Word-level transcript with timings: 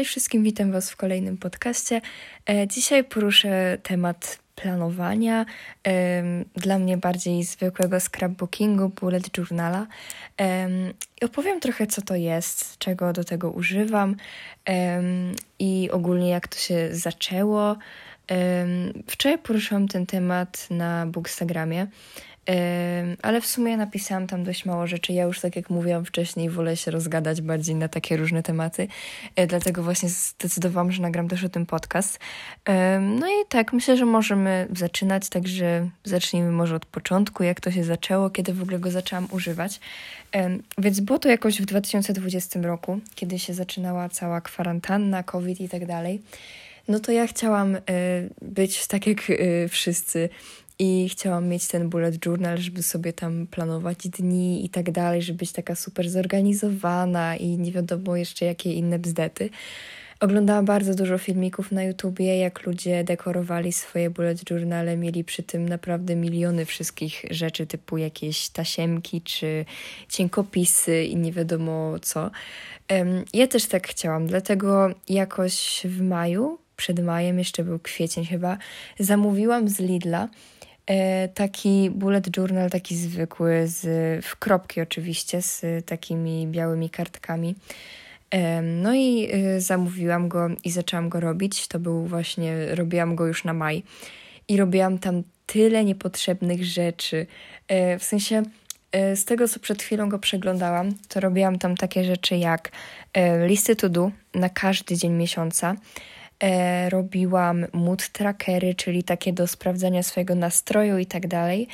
cześć 0.00 0.10
wszystkim, 0.10 0.42
witam 0.42 0.72
Was 0.72 0.90
w 0.90 0.96
kolejnym 0.96 1.36
podcaście. 1.36 2.00
E, 2.50 2.66
dzisiaj 2.66 3.04
poruszę 3.04 3.78
temat 3.82 4.38
planowania, 4.54 5.46
dla 6.56 6.78
mnie 6.78 6.96
bardziej 6.96 7.44
zwykłego 7.44 8.00
scrapbookingu, 8.00 8.88
bullet 8.88 9.38
journala 9.38 9.86
opowiem 11.22 11.60
trochę, 11.60 11.86
co 11.86 12.02
to 12.02 12.16
jest, 12.16 12.78
czego 12.78 13.12
do 13.12 13.24
tego 13.24 13.50
używam 13.50 14.16
i 15.58 15.90
ogólnie 15.92 16.30
jak 16.30 16.48
to 16.48 16.58
się 16.58 16.88
zaczęło. 16.92 17.76
Wczoraj 19.06 19.38
poruszyłam 19.38 19.88
ten 19.88 20.06
temat 20.06 20.66
na 20.70 21.06
Bookstagramie 21.06 21.86
ale 23.22 23.40
w 23.40 23.46
sumie 23.46 23.76
napisałam 23.76 24.26
tam 24.26 24.44
dość 24.44 24.64
mało 24.64 24.86
rzeczy. 24.86 25.12
Ja 25.12 25.24
już, 25.24 25.40
tak 25.40 25.56
jak 25.56 25.70
mówiłam 25.70 26.04
wcześniej, 26.04 26.50
wolę 26.50 26.76
się 26.76 26.90
rozgadać 26.90 27.40
bardziej 27.40 27.74
na 27.74 27.88
takie 27.88 28.16
różne 28.16 28.42
tematy. 28.42 28.88
E, 29.36 29.46
dlatego 29.46 29.82
właśnie 29.82 30.08
zdecydowałam, 30.08 30.92
że 30.92 31.02
nagram 31.02 31.28
też 31.28 31.44
o 31.44 31.48
tym 31.48 31.66
podcast. 31.66 32.18
No 33.00 33.26
i 33.26 33.46
tak, 33.48 33.72
myślę, 33.72 33.96
że 33.96 34.06
możemy 34.06 34.68
zaczynać, 34.76 35.28
także 35.28 35.90
zacznijmy 36.04 36.50
może 36.50 36.76
od 36.76 36.86
początku, 36.86 37.42
jak 37.42 37.60
to 37.60 37.70
się 37.70 37.84
zaczęło, 37.84 38.30
kiedy 38.30 38.52
w 38.52 38.62
ogóle 38.62 38.78
go 38.78 38.90
zaczęłam 38.90 39.28
używać. 39.30 39.80
Więc 40.78 41.00
było 41.00 41.18
to 41.18 41.28
jakoś 41.28 41.62
w 41.62 41.64
2020 41.64 42.60
roku, 42.60 43.00
kiedy 43.14 43.38
się 43.38 43.54
zaczynała 43.54 44.08
cała 44.08 44.40
kwarantanna, 44.40 45.22
COVID 45.22 45.60
i 45.60 45.68
tak 45.68 45.86
dalej. 45.86 46.22
No 46.88 47.00
to 47.00 47.12
ja 47.12 47.26
chciałam 47.26 47.76
e, 47.76 47.80
być 48.42 48.86
tak 48.86 49.06
jak 49.06 49.18
e, 49.30 49.68
wszyscy 49.68 50.28
i 50.82 51.08
chciałam 51.08 51.48
mieć 51.48 51.68
ten 51.68 51.88
bullet 51.88 52.26
journal, 52.26 52.58
żeby 52.58 52.82
sobie 52.82 53.12
tam 53.12 53.46
planować 53.46 53.98
dni 54.08 54.64
i 54.64 54.68
tak 54.68 54.90
dalej, 54.90 55.22
żeby 55.22 55.38
być 55.38 55.52
taka 55.52 55.74
super 55.74 56.10
zorganizowana 56.10 57.36
i 57.36 57.46
nie 57.46 57.72
wiadomo 57.72 58.16
jeszcze 58.16 58.44
jakie 58.44 58.72
inne 58.72 58.98
bzdety. 58.98 59.50
Oglądałam 60.20 60.64
bardzo 60.64 60.94
dużo 60.94 61.18
filmików 61.18 61.72
na 61.72 61.84
YouTubie, 61.84 62.36
jak 62.36 62.66
ludzie 62.66 63.04
dekorowali 63.04 63.72
swoje 63.72 64.10
bullet 64.10 64.50
journale, 64.50 64.96
mieli 64.96 65.24
przy 65.24 65.42
tym 65.42 65.68
naprawdę 65.68 66.16
miliony 66.16 66.64
wszystkich 66.64 67.24
rzeczy, 67.30 67.66
typu 67.66 67.98
jakieś 67.98 68.48
tasiemki 68.48 69.22
czy 69.22 69.64
cienkopisy 70.08 71.04
i 71.04 71.16
nie 71.16 71.32
wiadomo 71.32 71.98
co. 72.02 72.30
Ja 73.34 73.46
też 73.46 73.66
tak 73.66 73.88
chciałam, 73.88 74.26
dlatego 74.26 74.90
jakoś 75.08 75.82
w 75.84 76.02
maju, 76.02 76.58
przed 76.76 77.04
majem, 77.04 77.38
jeszcze 77.38 77.64
był 77.64 77.78
kwiecień 77.78 78.26
chyba, 78.26 78.58
zamówiłam 78.98 79.68
z 79.68 79.80
Lidla 79.80 80.28
taki 81.34 81.90
bullet 81.90 82.36
journal, 82.36 82.70
taki 82.70 82.96
zwykły, 82.96 83.68
z, 83.68 84.24
w 84.24 84.36
kropki 84.36 84.80
oczywiście, 84.80 85.42
z 85.42 85.62
takimi 85.86 86.46
białymi 86.46 86.90
kartkami. 86.90 87.54
No 88.62 88.94
i 88.94 89.28
e, 89.32 89.60
zamówiłam 89.60 90.28
go 90.28 90.48
i 90.64 90.70
zaczęłam 90.70 91.08
go 91.08 91.20
robić. 91.20 91.68
To 91.68 91.78
był 91.78 92.06
właśnie, 92.06 92.74
robiłam 92.74 93.16
go 93.16 93.26
już 93.26 93.44
na 93.44 93.52
maj 93.52 93.82
i 94.48 94.56
robiłam 94.56 94.98
tam 94.98 95.22
tyle 95.46 95.84
niepotrzebnych 95.84 96.64
rzeczy. 96.64 97.26
E, 97.68 97.98
w 97.98 98.04
sensie, 98.04 98.42
z 98.92 99.24
tego 99.24 99.48
co 99.48 99.60
przed 99.60 99.82
chwilą 99.82 100.08
go 100.08 100.18
przeglądałam, 100.18 100.94
to 101.08 101.20
robiłam 101.20 101.58
tam 101.58 101.76
takie 101.76 102.04
rzeczy 102.04 102.36
jak 102.36 102.70
listy 103.46 103.76
to 103.76 103.88
do 103.88 104.10
na 104.34 104.48
każdy 104.48 104.96
dzień 104.96 105.12
miesiąca 105.12 105.76
e, 106.40 106.90
robiłam 106.90 107.66
mood 107.72 108.08
trackery, 108.08 108.74
czyli 108.74 109.02
takie 109.02 109.32
do 109.32 109.46
sprawdzania 109.46 110.02
swojego 110.02 110.34
nastroju 110.34 110.98
i 110.98 111.06
tak 111.06 111.26
dalej. 111.26 111.68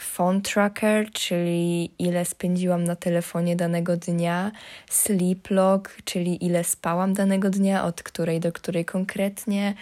Phone 0.00 0.40
tracker, 0.40 1.10
czyli 1.10 1.90
ile 1.98 2.24
spędziłam 2.24 2.84
na 2.84 2.96
telefonie 2.96 3.56
danego 3.56 3.96
dnia. 3.96 4.52
Sleep 4.90 5.50
log, 5.50 5.96
czyli 6.04 6.46
ile 6.46 6.64
spałam 6.64 7.14
danego 7.14 7.50
dnia, 7.50 7.84
od 7.84 8.02
której 8.02 8.40
do 8.40 8.52
której 8.52 8.84
konkretnie. 8.84 9.74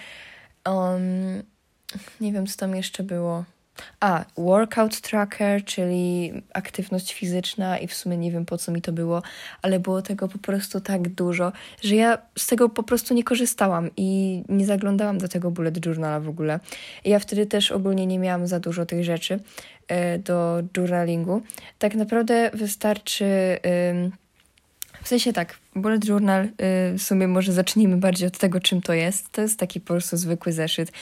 Um, 0.69 1.43
nie 2.21 2.33
wiem, 2.33 2.47
co 2.47 2.57
tam 2.57 2.77
jeszcze 2.77 3.03
było. 3.03 3.45
A, 4.01 4.25
workout 4.37 5.01
tracker, 5.01 5.65
czyli 5.65 6.33
aktywność 6.55 7.15
fizyczna 7.15 7.79
i 7.79 7.87
w 7.87 7.95
sumie 7.95 8.17
nie 8.17 8.33
wiem 8.33 8.47
po 8.47 8.59
co 8.59 8.73
mi 8.73 8.83
to 8.83 8.93
było, 8.93 9.23
ale 9.63 9.81
było 9.81 10.03
tego 10.03 10.29
po 10.29 10.39
prostu 10.39 10.81
tak 10.81 11.09
dużo, 11.09 11.53
że 11.83 11.97
ja 11.97 12.19
z 12.39 12.47
tego 12.47 12.69
po 12.69 12.83
prostu 12.83 13.15
nie 13.15 13.25
korzystałam 13.25 13.91
i 13.97 14.43
nie 14.49 14.67
zaglądałam 14.67 15.19
do 15.19 15.29
tego 15.29 15.51
bullet 15.51 15.87
journala 15.87 16.21
w 16.21 16.29
ogóle. 16.29 16.61
Ja 17.05 17.19
wtedy 17.19 17.47
też 17.47 17.73
ogólnie 17.73 18.07
nie 18.07 18.19
miałam 18.19 18.47
za 18.47 18.61
dużo 18.61 18.87
tych 18.87 19.05
rzeczy 19.05 19.41
e, 19.89 20.19
do 20.19 20.63
journalingu. 20.77 21.43
Tak 21.79 21.95
naprawdę 21.95 22.51
wystarczy... 22.55 23.27
W 25.03 25.09
sensie 25.09 25.33
tak, 25.33 25.59
bullet 25.77 26.05
journal, 26.05 26.45
y, 26.45 26.51
w 26.99 27.03
sumie 27.03 27.29
może 27.29 27.53
zacznijmy 27.53 27.97
bardziej 27.97 28.29
od 28.29 28.39
tego, 28.39 28.61
czym 28.61 28.83
to 28.83 28.93
jest. 28.93 29.33
To 29.33 29.43
jest 29.43 29.59
taki 29.59 29.81
po 29.81 29.87
prostu 29.87 30.17
zwykły 30.17 30.53
zeszyt. 30.53 30.93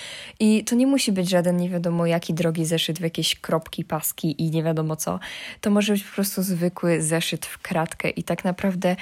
I 0.41 0.65
to 0.65 0.77
nie 0.77 0.87
musi 0.87 1.13
być 1.13 1.29
żaden 1.29 1.57
nie 1.57 1.71
wiadomo 1.71 2.07
jaki 2.07 2.35
drogi 2.35 2.65
zeszyt 2.65 2.99
w 2.99 3.03
jakieś 3.03 3.35
kropki, 3.35 3.85
paski 3.85 4.43
i 4.43 4.51
nie 4.51 4.63
wiadomo 4.63 4.97
co. 4.97 5.21
To 5.61 5.71
może 5.71 5.93
być 5.93 6.05
po 6.05 6.15
prostu 6.15 6.43
zwykły 6.43 7.03
zeszyt 7.03 7.47
w 7.47 7.59
kratkę 7.59 8.11
i 8.11 8.23
tak 8.23 8.45
naprawdę 8.45 8.97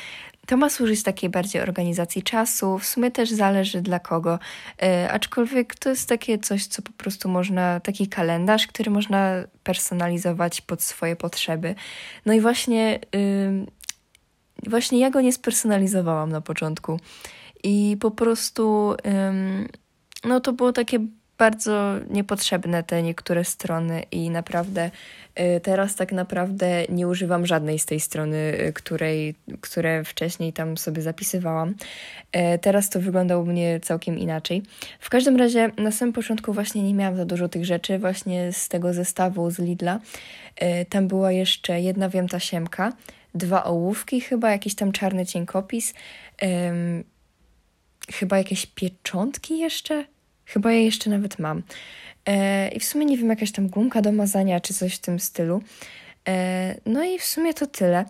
to 0.46 0.56
ma 0.56 0.70
służyć 0.70 1.02
takiej 1.02 1.30
bardziej 1.30 1.62
organizacji 1.62 2.22
czasu, 2.22 2.78
w 2.78 2.86
sumie 2.86 3.10
też 3.10 3.30
zależy 3.30 3.82
dla 3.82 3.98
kogo, 3.98 4.38
yy, 4.82 5.10
aczkolwiek 5.10 5.74
to 5.74 5.88
jest 5.90 6.08
takie 6.08 6.38
coś, 6.38 6.66
co 6.66 6.82
po 6.82 6.92
prostu 6.92 7.28
można, 7.28 7.80
taki 7.80 8.08
kalendarz, 8.08 8.66
który 8.66 8.90
można 8.90 9.32
personalizować 9.64 10.60
pod 10.60 10.82
swoje 10.82 11.16
potrzeby. 11.16 11.74
No 12.26 12.32
i 12.32 12.40
właśnie 12.40 12.98
właśnie 14.66 14.98
ja 14.98 15.10
go 15.10 15.20
nie 15.20 15.32
spersonalizowałam 15.32 16.30
na 16.30 16.40
początku. 16.40 17.00
I 17.64 17.96
po 18.00 18.10
prostu, 18.10 18.94
no 20.24 20.40
to 20.40 20.52
było 20.52 20.72
takie 20.72 20.98
bardzo 21.38 21.94
niepotrzebne 22.10 22.82
te 22.82 23.02
niektóre 23.02 23.44
strony 23.44 24.02
i 24.10 24.30
naprawdę 24.30 24.90
y, 25.40 25.60
teraz 25.60 25.96
tak 25.96 26.12
naprawdę 26.12 26.84
nie 26.88 27.08
używam 27.08 27.46
żadnej 27.46 27.78
z 27.78 27.86
tej 27.86 28.00
strony, 28.00 28.36
y, 28.36 28.72
której, 28.72 29.34
które 29.60 30.04
wcześniej 30.04 30.52
tam 30.52 30.76
sobie 30.76 31.02
zapisywałam. 31.02 31.74
Y, 32.54 32.58
teraz 32.58 32.90
to 32.90 33.00
wygląda 33.00 33.38
u 33.38 33.46
mnie 33.46 33.80
całkiem 33.80 34.18
inaczej. 34.18 34.62
W 35.00 35.10
każdym 35.10 35.36
razie 35.36 35.70
na 35.78 35.92
samym 35.92 36.12
początku 36.12 36.52
właśnie 36.52 36.82
nie 36.82 36.94
miałam 36.94 37.16
za 37.16 37.24
dużo 37.24 37.48
tych 37.48 37.64
rzeczy, 37.64 37.98
właśnie 37.98 38.52
z 38.52 38.68
tego 38.68 38.92
zestawu 38.92 39.50
z 39.50 39.58
Lidla. 39.58 40.00
Tam 40.88 41.08
była 41.08 41.32
jeszcze 41.32 41.80
jedna 41.80 42.08
wiem 42.08 42.28
tasiemka, 42.28 42.92
dwa 43.36 43.64
ołówki, 43.64 44.20
chyba 44.20 44.50
jakiś 44.50 44.74
tam 44.74 44.92
czarny 44.92 45.26
cienkopis, 45.26 45.94
um, 46.42 47.04
chyba 48.12 48.38
jakieś 48.38 48.66
pieczątki 48.66 49.58
jeszcze. 49.58 50.04
Chyba 50.44 50.72
je 50.72 50.84
jeszcze 50.84 51.10
nawet 51.10 51.38
mam. 51.38 51.62
E, 52.26 52.68
I 52.68 52.80
w 52.80 52.84
sumie 52.84 53.06
nie 53.06 53.18
wiem, 53.18 53.28
jakaś 53.28 53.52
tam 53.52 53.68
gumka 53.68 54.02
do 54.02 54.12
mazania 54.12 54.60
czy 54.60 54.74
coś 54.74 54.94
w 54.94 54.98
tym 54.98 55.20
stylu. 55.20 55.62
E, 56.28 56.74
no 56.86 57.04
i 57.04 57.18
w 57.18 57.24
sumie 57.24 57.54
to 57.54 57.66
tyle. 57.66 58.04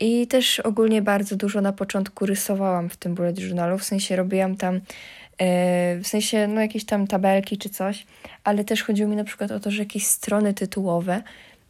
I 0.00 0.26
też 0.26 0.60
ogólnie 0.60 1.02
bardzo 1.02 1.36
dużo 1.36 1.60
na 1.60 1.72
początku 1.72 2.26
rysowałam 2.26 2.88
w 2.88 2.96
tym 2.96 3.14
bullet 3.14 3.38
journalu, 3.38 3.78
w 3.78 3.84
sensie 3.84 4.16
robiłam 4.16 4.56
tam 4.56 4.80
e, 5.38 5.98
w 6.02 6.06
sensie 6.06 6.46
no 6.46 6.60
jakieś 6.60 6.84
tam 6.84 7.06
tabelki 7.06 7.58
czy 7.58 7.68
coś, 7.68 8.06
ale 8.44 8.64
też 8.64 8.82
chodziło 8.82 9.08
mi 9.08 9.16
na 9.16 9.24
przykład 9.24 9.50
o 9.50 9.60
to, 9.60 9.70
że 9.70 9.78
jakieś 9.82 10.06
strony 10.06 10.54
tytułowe 10.54 11.22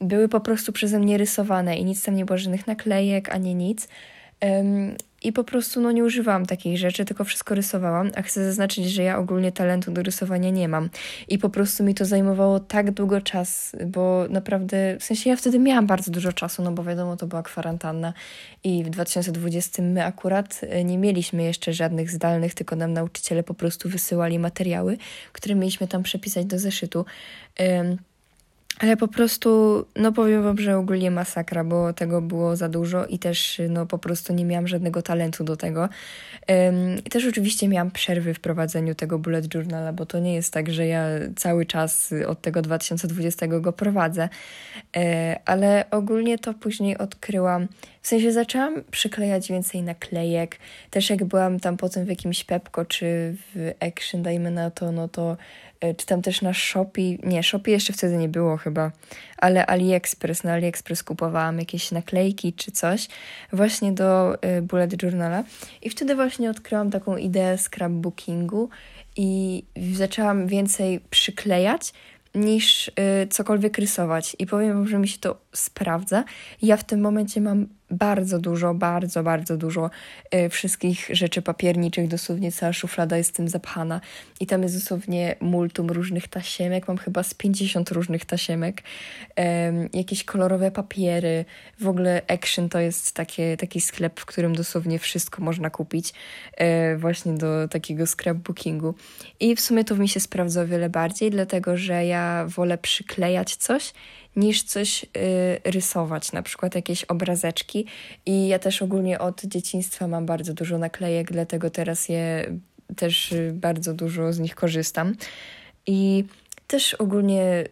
były 0.03 0.29
po 0.29 0.41
prostu 0.41 0.73
przeze 0.73 0.99
mnie 0.99 1.19
rysowane 1.19 1.77
i 1.77 1.85
nic 1.85 2.05
tam 2.05 2.15
nie 2.15 2.25
było, 2.25 2.39
żadnych 2.39 2.67
naklejek 2.67 3.29
ani 3.29 3.55
nic. 3.55 3.89
Um, 4.43 4.97
I 5.23 5.33
po 5.33 5.45
prostu 5.45 5.81
no, 5.81 5.93
nie 5.93 6.05
używałam 6.05 6.47
takich 6.47 6.79
rzeczy, 6.79 7.05
tylko 7.05 7.25
wszystko 7.25 7.55
rysowałam, 7.55 8.11
a 8.17 8.23
chcę 8.23 8.45
zaznaczyć, 8.45 8.91
że 8.91 9.03
ja 9.03 9.19
ogólnie 9.19 9.53
talentu 9.53 9.93
do 9.93 10.03
rysowania 10.03 10.51
nie 10.51 10.69
mam. 10.69 10.91
I 11.29 11.39
po 11.39 11.51
prostu 11.51 11.85
mi 11.85 11.95
to 11.95 12.05
zajmowało 12.05 12.61
tak 12.61 12.91
długo 12.91 13.21
czas, 13.21 13.77
bo 13.87 14.27
naprawdę, 14.31 14.97
w 14.99 15.05
sensie 15.05 15.31
ja 15.31 15.37
wtedy 15.37 15.59
miałam 15.59 15.87
bardzo 15.87 16.11
dużo 16.11 16.33
czasu, 16.33 16.63
no 16.63 16.73
bo 16.73 16.85
wiadomo, 16.85 17.17
to 17.17 17.27
była 17.27 17.43
kwarantanna 17.43 18.13
i 18.65 18.85
w 18.85 18.91
2020 18.91 19.83
my 19.83 20.05
akurat 20.05 20.61
e, 20.63 20.85
nie 20.85 20.99
mieliśmy 20.99 21.43
jeszcze 21.43 21.73
żadnych 21.73 22.11
zdalnych, 22.11 22.55
tylko 22.55 22.77
nam 22.77 22.93
nauczyciele 22.93 23.43
po 23.43 23.55
prostu 23.55 23.89
wysyłali 23.89 24.39
materiały, 24.39 24.99
które 25.33 25.55
mieliśmy 25.55 25.89
tam 25.89 26.03
przepisać 26.03 26.47
do 26.47 26.59
zeszytu. 26.59 27.05
Um, 27.61 27.97
ale 28.79 28.97
po 28.97 29.09
prostu, 29.09 29.85
no 29.97 30.13
powiem 30.13 30.43
wam, 30.43 30.59
że 30.59 30.77
ogólnie 30.77 31.11
masakra, 31.11 31.65
bo 31.65 31.93
tego 31.93 32.23
było 32.23 32.57
za 32.57 32.69
dużo 32.69 33.07
i 33.07 33.19
też, 33.19 33.61
no 33.69 33.87
po 33.87 33.99
prostu 33.99 34.33
nie 34.33 34.45
miałam 34.45 34.69
żadnego 34.69 35.03
talentu 35.03 35.45
do 35.45 35.57
tego. 35.57 35.89
I 37.05 37.11
też 37.11 37.27
oczywiście 37.27 37.69
miałam 37.69 37.91
przerwy 37.91 38.35
w 38.35 38.41
prowadzeniu 38.41 38.95
tego 38.95 39.19
bullet 39.19 39.55
journala, 39.55 39.93
bo 39.93 40.07
to 40.07 40.19
nie 40.19 40.35
jest 40.35 40.53
tak, 40.53 40.71
że 40.71 40.87
ja 40.87 41.05
cały 41.37 41.67
czas 41.67 42.15
od 42.27 42.41
tego 42.41 42.63
2020 42.63 43.47
go 43.47 43.73
prowadzę, 43.73 44.29
e, 44.97 45.41
ale 45.45 45.85
ogólnie 45.91 46.39
to 46.39 46.55
później 46.55 46.99
odkryłam 46.99 47.69
W 48.03 48.07
sensie 48.07 48.33
zaczęłam 48.33 48.83
przyklejać 48.91 49.49
więcej 49.49 49.83
naklejek. 49.83 50.59
Też 50.91 51.11
jak 51.11 51.25
byłam 51.25 51.61
tam 51.61 51.77
potem 51.77 52.05
w 52.05 52.09
jakimś 52.09 52.45
Pepko 52.45 52.85
czy 52.85 53.37
w 53.55 53.73
Action, 53.81 54.23
dajmy 54.23 54.51
na 54.51 54.71
to, 54.71 54.93
no 54.93 55.09
to 55.09 55.37
czy 55.97 56.07
tam 56.07 56.23
też 56.23 56.43
na 56.43 56.55
Shopee, 56.55 57.19
nie, 57.23 57.43
Shopee 57.43 57.71
jeszcze 57.71 57.93
wtedy 57.93 58.17
nie 58.17 58.29
było 58.29 58.57
chyba, 58.57 58.91
ale 59.37 59.67
AliExpress, 59.67 60.45
na 60.45 60.53
AliExpress 60.53 61.03
kupowałam 61.03 61.59
jakieś 61.59 61.91
naklejki 61.91 62.53
czy 62.53 62.73
coś 62.73 63.09
właśnie 63.53 63.93
do 63.93 64.35
y, 64.35 64.63
bullet 64.63 65.03
journala. 65.03 65.45
I 65.83 65.91
wtedy 65.91 66.15
właśnie 66.15 66.51
odkryłam 66.51 66.91
taką 66.91 67.17
ideę 67.17 67.59
scrapbookingu 67.59 68.69
i 69.17 69.63
zaczęłam 69.93 70.47
więcej 70.47 71.01
przyklejać 71.11 71.93
niż 72.35 72.89
y, 72.89 72.93
cokolwiek 73.31 73.79
rysować. 73.79 74.37
I 74.39 74.47
powiem 74.47 74.73
wam, 74.75 74.89
że 74.89 74.99
mi 74.99 75.09
się 75.09 75.19
to 75.19 75.42
sprawdza. 75.53 76.25
Ja 76.63 76.77
w 76.77 76.85
tym 76.85 77.01
momencie 77.01 77.41
mam 77.41 77.67
bardzo 77.93 78.39
dużo, 78.39 78.75
bardzo, 78.75 79.23
bardzo 79.23 79.57
dużo 79.57 79.91
y, 80.35 80.49
wszystkich 80.49 81.09
rzeczy 81.11 81.43
papierniczych. 81.43 82.09
Dosłownie 82.09 82.53
cała 82.53 82.73
szuflada 82.73 83.17
jest 83.17 83.37
tym 83.37 83.49
zapchana. 83.49 84.01
I 84.41 84.47
tam 84.47 84.63
jest 84.63 84.77
dosłownie 84.77 85.37
multum 85.41 85.91
różnych 85.91 86.29
tasiemek. 86.29 86.89
Mam 86.89 86.99
chyba 86.99 87.23
z 87.23 87.35
50 87.35 87.91
różnych 87.91 88.25
tasiemek. 88.25 88.83
jakieś 89.93 90.25
kolorowe 90.25 90.71
papiery. 90.71 91.45
W 91.81 91.89
ogóle 91.89 92.23
Action 92.29 92.69
to 92.69 92.79
jest 92.79 93.13
takie, 93.13 93.57
taki 93.57 93.81
sklep, 93.81 94.21
w 94.21 94.27
którym 94.27 94.57
dosłownie 94.57 94.99
wszystko 94.99 95.43
można 95.43 95.71
kupić. 95.71 96.13
Y, 96.13 96.99
właśnie 96.99 97.33
do 97.33 97.69
takiego 97.69 98.07
scrapbookingu. 98.07 98.95
I 99.41 99.57
w 99.57 99.61
sumie 99.61 99.85
to 99.85 99.97
mi 99.97 100.09
się 100.09 100.21
sprawdza 100.21 100.63
o 100.63 100.67
wiele 100.67 100.89
bardziej, 100.89 101.31
dlatego 101.31 101.77
że 101.77 102.07
ja 102.07 102.47
wolę 102.49 102.79
przyklejać 102.79 103.57
coś 103.57 103.93
niż 104.37 104.63
coś 104.63 105.05
y, 105.05 105.09
rysować, 105.65 106.33
na 106.33 106.43
przykład 106.43 106.75
jakieś 106.75 107.05
obrazeczki. 107.05 107.87
I 108.27 108.49
ja 108.49 108.59
też 108.59 108.83
ogólnie 108.83 109.19
od 109.19 109.45
dzieciństwa 109.45 110.09
mam 110.09 110.27
bardzo 110.27 110.55
dużo 110.55 110.79
naklejek, 110.79 111.33
dlatego 111.33 111.71
teraz 111.71 112.09
je 112.09 112.47
też 112.97 113.33
y, 113.33 113.53
bardzo 113.55 113.95
dużo 113.95 114.33
z 114.33 114.39
nich 114.39 114.55
korzystam. 114.55 115.15
I 115.87 116.25
też 116.67 116.95
ogólnie 116.95 117.65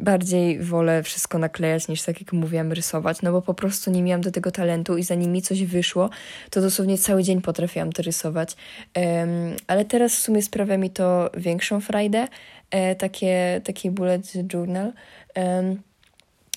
bardziej 0.00 0.60
wolę 0.60 1.02
wszystko 1.02 1.38
naklejać 1.38 1.88
niż 1.88 2.02
tak 2.02 2.20
jak 2.20 2.32
mówiłam 2.32 2.72
rysować, 2.72 3.22
no 3.22 3.32
bo 3.32 3.42
po 3.42 3.54
prostu 3.54 3.90
nie 3.90 4.02
miałam 4.02 4.20
do 4.20 4.30
tego 4.30 4.50
talentu 4.50 4.96
i 4.96 5.02
zanim 5.02 5.32
mi 5.32 5.42
coś 5.42 5.64
wyszło, 5.64 6.10
to 6.50 6.60
dosłownie 6.60 6.98
cały 6.98 7.22
dzień 7.22 7.40
potrafiłam 7.40 7.92
to 7.92 8.02
rysować. 8.02 8.56
Um, 8.96 9.56
ale 9.66 9.84
teraz 9.84 10.14
w 10.14 10.18
sumie 10.18 10.42
sprawia 10.42 10.76
mi 10.76 10.90
to 10.90 11.30
większą 11.36 11.80
frajdę, 11.80 12.28
e, 12.70 12.94
takie, 12.94 13.60
taki 13.64 13.90
bullet 13.90 14.32
journal. 14.52 14.92
Um, 15.36 15.82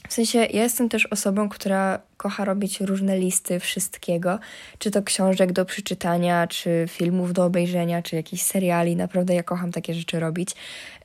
w 0.10 0.14
sensie, 0.14 0.40
ja 0.40 0.64
jestem 0.64 0.90
też 0.90 1.06
osobą, 1.06 1.50
która 1.50 2.00
kocha 2.18 2.46
robić 2.46 2.82
różne 2.82 3.20
listy 3.20 3.60
wszystkiego, 3.60 4.40
czy 4.80 4.92
to 4.92 5.04
książek 5.04 5.52
do 5.52 5.66
przeczytania, 5.66 6.48
czy 6.48 6.86
filmów 6.90 7.34
do 7.34 7.46
obejrzenia, 7.46 8.02
czy 8.02 8.16
jakichś 8.16 8.44
seriali. 8.44 8.96
Naprawdę 8.96 9.36
ja 9.36 9.44
kocham 9.44 9.72
takie 9.72 9.94
rzeczy 9.94 10.20
robić. 10.20 10.50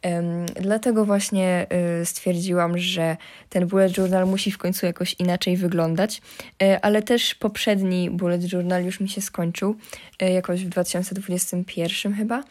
Um, 0.05 0.47
dlatego 0.47 1.05
właśnie 1.05 1.67
y, 2.02 2.06
stwierdziłam, 2.06 2.79
że 2.79 3.17
ten 3.49 3.67
bullet 3.67 3.99
journal 3.99 4.26
musi 4.26 4.50
w 4.50 4.58
końcu 4.58 4.87
jakoś 4.87 5.17
inaczej 5.19 5.56
wyglądać, 5.56 6.23
y, 6.62 6.81
ale 6.81 7.03
też 7.03 7.35
poprzedni 7.35 8.11
bullet 8.11 8.53
journal 8.53 8.85
już 8.85 9.00
mi 9.00 9.08
się 9.08 9.20
skończył, 9.20 9.76
y, 10.23 10.31
jakoś 10.31 10.64
w 10.64 10.69
2021 10.69 12.14
chyba. 12.14 12.43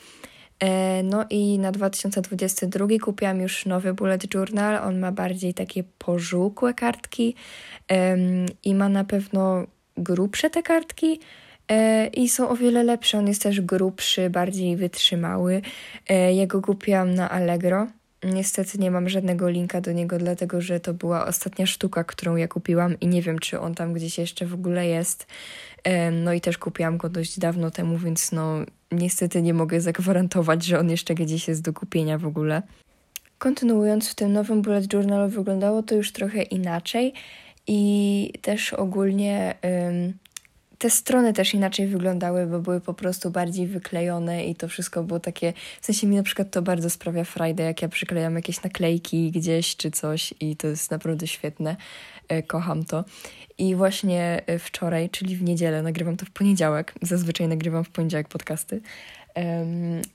E, 0.59 1.03
no 1.03 1.25
i 1.29 1.59
na 1.59 1.71
2022 1.71 2.87
kupiłam 3.01 3.41
już 3.41 3.65
nowy 3.65 3.93
bullet 3.93 4.33
journal. 4.33 4.87
On 4.87 4.99
ma 4.99 5.11
bardziej 5.11 5.53
takie 5.53 5.83
pożółkłe 5.83 6.73
kartki 6.73 7.35
i 8.63 8.75
ma 8.75 8.89
na 8.89 9.03
pewno 9.03 9.65
grubsze 9.97 10.49
te 10.49 10.63
kartki 10.63 11.19
e, 11.71 12.07
i 12.07 12.29
są 12.29 12.49
o 12.49 12.55
wiele 12.55 12.83
lepsze. 12.83 13.17
On 13.17 13.27
jest 13.27 13.41
też 13.41 13.61
grubszy, 13.61 14.29
bardziej 14.29 14.77
wytrzymały. 14.77 15.61
E, 16.09 16.33
ja 16.33 16.47
go 16.47 16.61
kupiłam 16.61 17.13
na 17.13 17.29
Allegro. 17.29 17.87
Niestety 18.23 18.77
nie 18.77 18.91
mam 18.91 19.09
żadnego 19.09 19.49
linka 19.49 19.81
do 19.81 19.91
niego, 19.91 20.17
dlatego 20.17 20.61
że 20.61 20.79
to 20.79 20.93
była 20.93 21.25
ostatnia 21.25 21.65
sztuka, 21.65 22.03
którą 22.03 22.35
ja 22.35 22.47
kupiłam 22.47 22.99
i 22.99 23.07
nie 23.07 23.21
wiem, 23.21 23.39
czy 23.39 23.59
on 23.59 23.75
tam 23.75 23.93
gdzieś 23.93 24.17
jeszcze 24.17 24.45
w 24.45 24.53
ogóle 24.53 24.87
jest. 24.87 25.27
No 26.11 26.33
i 26.33 26.41
też 26.41 26.57
kupiłam 26.57 26.97
go 26.97 27.09
dość 27.09 27.39
dawno 27.39 27.71
temu, 27.71 27.97
więc 27.97 28.31
no 28.31 28.65
niestety 28.91 29.41
nie 29.41 29.53
mogę 29.53 29.81
zagwarantować, 29.81 30.65
że 30.65 30.79
on 30.79 30.89
jeszcze 30.89 31.15
gdzieś 31.15 31.47
jest 31.47 31.61
do 31.61 31.73
kupienia 31.73 32.17
w 32.17 32.25
ogóle. 32.25 32.61
Kontynuując, 33.37 34.09
w 34.09 34.15
tym 34.15 34.33
nowym 34.33 34.61
bullet 34.61 34.93
journalu 34.93 35.29
wyglądało 35.29 35.83
to 35.83 35.95
już 35.95 36.11
trochę 36.11 36.41
inaczej 36.43 37.13
i 37.67 38.33
też 38.41 38.73
ogólnie 38.73 39.55
ym, 39.87 40.13
te 40.77 40.89
strony 40.89 41.33
też 41.33 41.53
inaczej 41.53 41.87
wyglądały, 41.87 42.47
bo 42.47 42.59
były 42.59 42.81
po 42.81 42.93
prostu 42.93 43.31
bardziej 43.31 43.67
wyklejone 43.67 44.45
i 44.45 44.55
to 44.55 44.67
wszystko 44.67 45.03
było 45.03 45.19
takie, 45.19 45.53
w 45.81 45.85
sensie 45.85 46.07
mi 46.07 46.15
na 46.15 46.23
przykład 46.23 46.51
to 46.51 46.61
bardzo 46.61 46.89
sprawia 46.89 47.23
frajdę, 47.23 47.63
jak 47.63 47.81
ja 47.81 47.89
przyklejam 47.89 48.35
jakieś 48.35 48.63
naklejki 48.63 49.31
gdzieś 49.31 49.75
czy 49.75 49.91
coś 49.91 50.33
i 50.39 50.55
to 50.55 50.67
jest 50.67 50.91
naprawdę 50.91 51.27
świetne, 51.27 51.75
kocham 52.47 52.85
to. 52.85 53.05
I 53.57 53.75
właśnie 53.75 54.41
e, 54.47 54.59
wczoraj, 54.59 55.09
czyli 55.09 55.35
w 55.35 55.43
niedzielę, 55.43 55.81
nagrywam 55.81 56.17
to 56.17 56.25
w 56.25 56.29
poniedziałek, 56.29 56.93
zazwyczaj 57.01 57.47
nagrywam 57.47 57.83
w 57.83 57.89
poniedziałek 57.89 58.27
podcasty, 58.27 58.81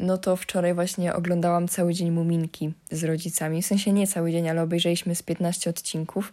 no 0.01 0.19
to 0.19 0.37
wczoraj 0.37 0.75
właśnie 0.75 1.15
oglądałam 1.15 1.69
cały 1.69 1.95
dzień 1.95 2.11
Muminki 2.11 2.73
z 2.91 3.05
rodzicami. 3.05 3.63
W 3.63 3.67
sensie 3.67 3.93
nie 3.93 4.07
cały 4.07 4.33
dzień, 4.33 4.49
ale 4.49 4.63
obejrzeliśmy 4.63 5.15
z 5.15 5.23
15 5.23 5.71
odcinków. 5.71 6.33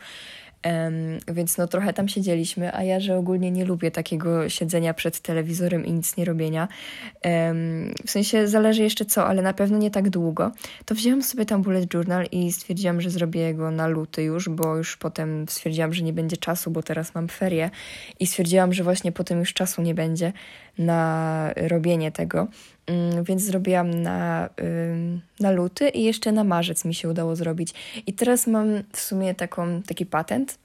Um, 0.66 1.36
więc 1.36 1.58
no 1.58 1.68
trochę 1.68 1.94
tam 1.94 2.08
siedzieliśmy, 2.08 2.76
a 2.76 2.84
ja, 2.84 3.00
że 3.00 3.18
ogólnie 3.18 3.52
nie 3.52 3.66
lubię 3.66 3.92
takiego 3.92 4.50
siedzenia 4.50 4.94
przed 4.94 5.20
telewizorem 5.20 5.86
i 5.86 5.92
nic 5.92 6.18
nie 6.18 6.26
robienia. 6.26 6.68
Um, 7.24 7.94
w 8.06 8.12
sensie 8.12 8.48
zależy 8.48 8.84
jeszcze 8.84 9.06
co, 9.06 9.26
ale 9.28 9.42
na 9.42 9.54
pewno 9.54 9.78
nie 9.78 9.92
tak 9.92 10.10
długo. 10.10 10.52
To 10.86 10.96
wzięłam 10.96 11.24
sobie 11.24 11.46
tam 11.46 11.62
bullet 11.62 11.94
journal 11.94 12.26
i 12.32 12.52
stwierdziłam, 12.52 13.02
że 13.02 13.10
zrobię 13.10 13.54
go 13.54 13.72
na 13.72 13.88
luty 13.88 14.24
już, 14.24 14.50
bo 14.50 14.76
już 14.78 14.98
potem 14.98 15.46
stwierdziłam, 15.50 15.94
że 15.94 16.04
nie 16.04 16.14
będzie 16.14 16.38
czasu, 16.38 16.72
bo 16.72 16.84
teraz 16.84 17.16
mam 17.16 17.28
ferie 17.28 17.70
i 18.20 18.28
stwierdziłam, 18.28 18.74
że 18.74 18.84
właśnie 18.84 19.12
potem 19.12 19.40
już 19.40 19.54
czasu 19.54 19.82
nie 19.82 19.94
będzie 19.94 20.34
na 20.86 21.54
robienie 21.56 22.12
tego. 22.12 22.48
Um, 22.88 23.24
więc 23.24 23.42
zrobiłam 23.42 24.02
na, 24.02 24.50
na 25.40 25.52
luty 25.52 25.90
i 25.90 26.04
jeszcze 26.04 26.32
na 26.32 26.44
marzec 26.44 26.86
mi 26.86 26.96
się 26.96 27.10
udało 27.10 27.36
zrobić. 27.36 27.74
I 28.08 28.14
teraz 28.14 28.48
mam 28.48 28.68
w 28.94 29.00
sumie 29.00 29.36
taką, 29.36 29.82
taki 29.82 30.06
patent, 30.06 30.58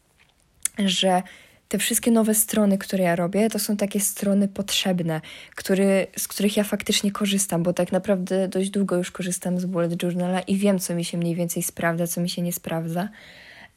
że 0.79 1.23
te 1.69 1.79
wszystkie 1.79 2.11
nowe 2.11 2.35
strony, 2.35 2.79
które 2.79 3.05
ja 3.05 3.17
robię, 3.17 3.51
to 3.51 3.59
są 3.59 3.77
takie 3.77 4.01
strony 4.01 4.49
potrzebne, 4.49 5.21
który, 5.55 6.07
z 6.19 6.29
których 6.29 6.57
ja 6.57 6.65
faktycznie 6.65 7.13
korzystam, 7.13 7.63
bo 7.63 7.73
tak 7.73 7.93
naprawdę 7.93 8.49
dość 8.49 8.71
długo 8.71 8.97
już 8.97 9.11
korzystam 9.11 9.61
z 9.61 9.67
bullet 9.67 10.03
journala 10.03 10.41
i 10.41 10.57
wiem, 10.57 10.79
co 10.79 10.95
mi 10.95 11.05
się 11.05 11.19
mniej 11.19 11.35
więcej 11.35 11.63
sprawdza, 11.63 12.07
co 12.07 12.21
mi 12.21 12.29
się 12.31 12.43
nie 12.43 12.53
sprawdza. 12.53 13.09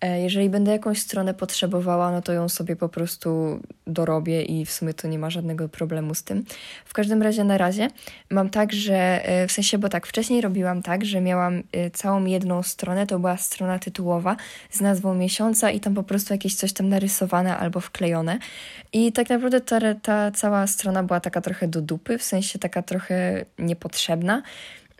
E, 0.02 0.22
jeżeli 0.22 0.50
będę 0.50 0.72
jakąś 0.72 1.00
stronę 1.00 1.34
potrzebowała, 1.34 2.12
no 2.12 2.22
to 2.22 2.34
ją 2.34 2.50
sobie 2.50 2.76
po 2.76 2.90
prostu 2.90 3.60
dorobię 3.88 4.44
i 4.44 4.66
w 4.66 4.72
sumie 4.72 4.94
to 4.94 5.08
nie 5.08 5.20
ma 5.20 5.30
żadnego 5.30 5.70
problemu 5.70 6.16
z 6.16 6.24
tym. 6.24 6.46
W 6.86 6.94
każdym 6.94 7.22
razie 7.22 7.44
na 7.44 7.58
razie 7.58 7.88
mam 8.30 8.50
tak, 8.50 8.74
że 8.74 9.26
e, 9.26 9.48
w 9.48 9.52
sensie, 9.52 9.78
bo 9.78 9.90
tak, 9.90 10.08
wcześniej 10.08 10.42
robiłam 10.42 10.82
tak, 10.82 11.06
że 11.06 11.22
miałam 11.22 11.64
e, 11.72 11.92
całą 11.92 12.26
jedną 12.26 12.64
stronę, 12.64 13.08
to 13.08 13.20
była 13.20 13.38
strona 13.38 13.80
tytułowa 13.80 14.36
z 14.72 14.82
nazwą 14.82 15.14
miesiąca 15.14 15.72
i 15.72 15.80
tam 15.80 15.94
po 15.94 16.04
prostu 16.04 16.34
jakieś 16.34 16.56
coś 16.56 16.74
tam 16.74 16.90
narysowane 16.90 17.58
albo 17.58 17.80
wklejone. 17.80 18.40
I 18.94 19.12
tak 19.12 19.30
naprawdę 19.30 19.62
ta, 19.62 19.80
ta 20.02 20.32
cała 20.32 20.68
strona 20.68 21.04
była 21.04 21.20
taka 21.20 21.42
trochę 21.42 21.68
do 21.68 21.82
dupy, 21.82 22.18
w 22.18 22.24
sensie 22.24 22.60
taka 22.60 22.82
trochę 22.82 23.46
niepotrzebna. 23.60 24.42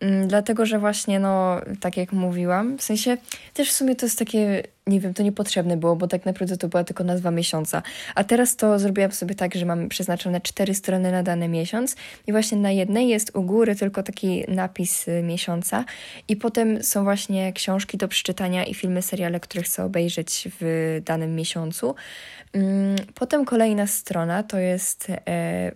Mm, 0.02 0.28
dlatego, 0.28 0.66
że 0.66 0.80
właśnie, 0.80 1.20
no, 1.20 1.62
tak 1.80 1.98
jak 1.98 2.14
mówiłam, 2.14 2.78
w 2.78 2.84
sensie 2.84 3.18
też 3.54 3.70
w 3.70 3.74
sumie 3.74 3.96
to 3.96 4.06
jest 4.06 4.20
takie, 4.20 4.64
nie 4.88 5.00
wiem, 5.00 5.14
to 5.14 5.24
niepotrzebne 5.24 5.78
było, 5.78 5.96
bo 5.96 6.08
tak 6.08 6.26
naprawdę 6.26 6.58
to 6.58 6.68
była 6.68 6.84
tylko 6.84 7.04
nazwa 7.04 7.32
miesiąca. 7.32 7.82
A 8.16 8.24
teraz 8.24 8.56
to 8.56 8.80
zrobiłam 8.80 9.12
sobie 9.12 9.36
tak, 9.36 9.56
że 9.56 9.66
mam 9.66 9.90
przeznaczone 9.90 10.42
cztery 10.42 10.74
strony 10.74 11.12
na 11.12 11.24
dany 11.24 11.48
miesiąc 11.48 11.96
i 12.28 12.32
właśnie 12.32 12.58
na 12.58 12.72
jednej 12.72 13.08
jest 13.08 13.36
u 13.36 13.44
góry 13.44 13.76
tylko 13.76 14.04
taki 14.04 14.44
napis 14.48 15.08
y, 15.08 15.24
miesiąca 15.24 15.86
i 16.28 16.36
potem 16.36 16.84
są 16.84 17.04
właśnie 17.04 17.54
książki 17.54 17.98
do 17.98 18.08
przeczytania 18.08 18.64
i 18.64 18.74
filmy, 18.74 19.02
seriale, 19.02 19.40
które 19.40 19.64
chcę 19.64 19.84
obejrzeć 19.84 20.48
w 20.60 21.02
danym 21.06 21.36
miesiącu. 21.36 21.96
Mm, 22.54 22.96
potem 23.16 23.46
kolejna 23.46 23.88
strona 23.88 24.44
to 24.44 24.58
jest 24.58 25.08
e, 25.28 25.72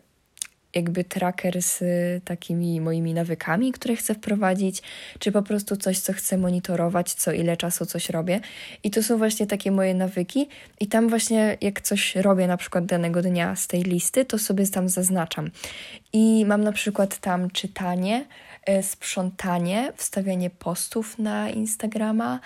jakby 0.75 1.03
tracker 1.03 1.61
z 1.61 1.83
takimi 2.23 2.81
moimi 2.81 3.13
nawykami, 3.13 3.71
które 3.71 3.95
chcę 3.95 4.13
wprowadzić, 4.13 4.81
czy 5.19 5.31
po 5.31 5.41
prostu 5.41 5.77
coś, 5.77 5.99
co 5.99 6.13
chcę 6.13 6.37
monitorować, 6.37 7.13
co 7.13 7.31
ile 7.31 7.57
czasu 7.57 7.85
coś 7.85 8.09
robię. 8.09 8.39
I 8.83 8.91
to 8.91 9.03
są 9.03 9.17
właśnie 9.17 9.47
takie 9.47 9.71
moje 9.71 9.93
nawyki, 9.93 10.47
i 10.79 10.87
tam 10.87 11.09
właśnie, 11.09 11.57
jak 11.61 11.81
coś 11.81 12.15
robię 12.15 12.47
na 12.47 12.57
przykład 12.57 12.85
danego 12.85 13.21
dnia 13.21 13.55
z 13.55 13.67
tej 13.67 13.83
listy, 13.83 14.25
to 14.25 14.39
sobie 14.39 14.67
tam 14.67 14.89
zaznaczam. 14.89 15.49
I 16.13 16.45
mam 16.45 16.63
na 16.63 16.71
przykład 16.71 17.17
tam 17.17 17.49
czytanie, 17.49 18.25
e, 18.65 18.83
sprzątanie, 18.83 19.93
wstawianie 19.95 20.49
postów 20.49 21.19
na 21.19 21.49
Instagrama 21.49 22.39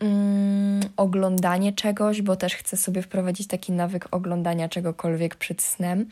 mm, 0.00 0.80
oglądanie 0.96 1.72
czegoś, 1.72 2.22
bo 2.22 2.36
też 2.36 2.54
chcę 2.54 2.76
sobie 2.76 3.02
wprowadzić 3.02 3.46
taki 3.46 3.72
nawyk 3.72 4.08
oglądania 4.10 4.68
czegokolwiek 4.68 5.36
przed 5.36 5.62
snem, 5.62 6.06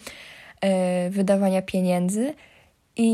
wydawania 1.11 1.63
pieniędzy 1.63 2.35
i, 2.97 3.09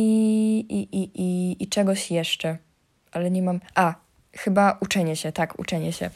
i, 0.69 0.97
i, 0.97 1.11
i, 1.15 1.57
i 1.63 1.69
czegoś 1.69 2.11
jeszcze. 2.11 2.57
Ale 3.13 3.31
nie 3.31 3.43
mam. 3.43 3.61
A, 3.75 3.95
chyba 4.33 4.79
uczenie 4.81 5.17
się, 5.17 5.33
tak, 5.33 5.59
uczenie 5.59 5.93
się. 5.93 6.11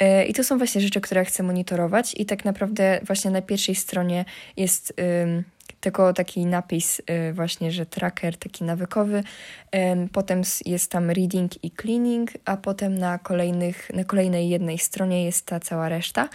Yy, 0.00 0.24
I 0.24 0.34
to 0.34 0.44
są 0.44 0.58
właśnie 0.58 0.80
rzeczy, 0.80 1.00
które 1.00 1.24
chcę 1.24 1.42
monitorować, 1.42 2.14
i 2.18 2.26
tak 2.26 2.44
naprawdę 2.44 3.00
właśnie 3.02 3.30
na 3.30 3.42
pierwszej 3.42 3.74
stronie 3.74 4.24
jest. 4.56 4.94
Tylko 5.80 6.12
taki 6.12 6.46
napis 6.46 7.00
y, 7.00 7.32
właśnie, 7.32 7.72
że 7.72 7.86
tracker 7.86 8.36
taki 8.36 8.64
nawykowy. 8.64 9.22
Potem 10.12 10.42
jest 10.66 10.90
tam 10.90 11.10
reading 11.10 11.64
i 11.64 11.70
cleaning, 11.70 12.30
a 12.44 12.56
potem 12.56 12.98
na, 12.98 13.18
kolejnych, 13.18 13.90
na 13.94 14.04
kolejnej 14.04 14.48
jednej 14.48 14.78
stronie 14.78 15.24
jest 15.24 15.46
ta 15.46 15.60
cała 15.60 15.88
reszta. 15.88 16.28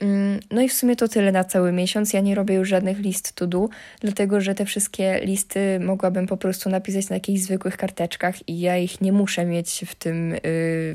Mm, 0.00 0.40
no 0.50 0.62
i 0.62 0.68
w 0.68 0.72
sumie 0.72 0.96
to 0.96 1.08
tyle 1.08 1.32
na 1.32 1.44
cały 1.44 1.72
miesiąc. 1.72 2.12
Ja 2.12 2.20
nie 2.20 2.34
robię 2.34 2.54
już 2.54 2.68
żadnych 2.68 2.98
list 2.98 3.32
to 3.32 3.46
do, 3.46 3.68
dlatego 4.00 4.40
że 4.40 4.54
te 4.54 4.64
wszystkie 4.64 5.20
listy 5.24 5.80
mogłabym 5.80 6.26
po 6.26 6.36
prostu 6.36 6.70
napisać 6.70 7.08
na 7.08 7.16
jakichś 7.16 7.40
zwykłych 7.40 7.76
karteczkach 7.76 8.48
i 8.48 8.60
ja 8.60 8.78
ich 8.78 9.00
nie 9.00 9.12
muszę 9.12 9.44
mieć 9.44 9.84
w 9.86 9.94
tym, 9.94 10.32
y, 10.32 10.38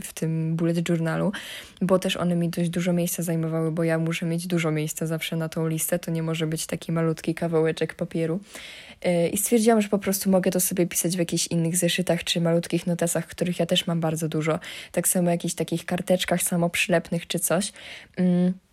w 0.04 0.14
tym 0.14 0.56
bullet 0.56 0.90
journalu, 0.90 1.32
bo 1.82 2.00
też 2.00 2.18
one 2.18 2.36
mi 2.36 2.50
dość 2.50 2.70
dużo 2.70 2.94
miejsca 2.94 3.24
zajmowały, 3.24 3.72
bo 3.72 3.84
ja 3.84 4.00
muszę 4.00 4.26
mieć 4.26 4.48
dużo 4.48 4.72
miejsca 4.72 5.06
zawsze 5.06 5.36
na 5.36 5.50
tą 5.50 5.68
listę. 5.68 6.00
To 6.00 6.12
nie 6.12 6.24
może 6.24 6.48
być 6.48 6.66
taki 6.66 6.92
malutki 6.92 7.36
kawałeczek 7.36 7.94
papieru. 7.94 8.40
Y, 9.06 9.30
I 9.30 9.38
stwierdziłam, 9.38 9.82
że 9.82 9.90
po 9.90 10.00
prostu 10.00 10.30
mogę 10.30 10.52
to 10.52 10.60
sobie 10.60 10.88
pisać 10.88 11.16
w 11.16 11.20
jakichś 11.20 11.48
innych 11.48 11.78
zeszytach 11.78 12.24
czy 12.24 12.42
malutkich 12.42 12.88
notesach, 12.88 13.28
których 13.28 13.60
ja 13.60 13.66
też 13.66 13.88
mam 13.88 14.00
bardzo 14.00 14.30
dużo. 14.30 14.60
Tak 14.92 15.08
samo 15.08 15.30
jakichś 15.30 15.54
takich 15.54 15.86
karteczkach 15.86 16.44
samoprzylepnych 16.44 17.28
czy 17.28 17.40
coś. 17.40 17.74
Mm. 18.18 18.65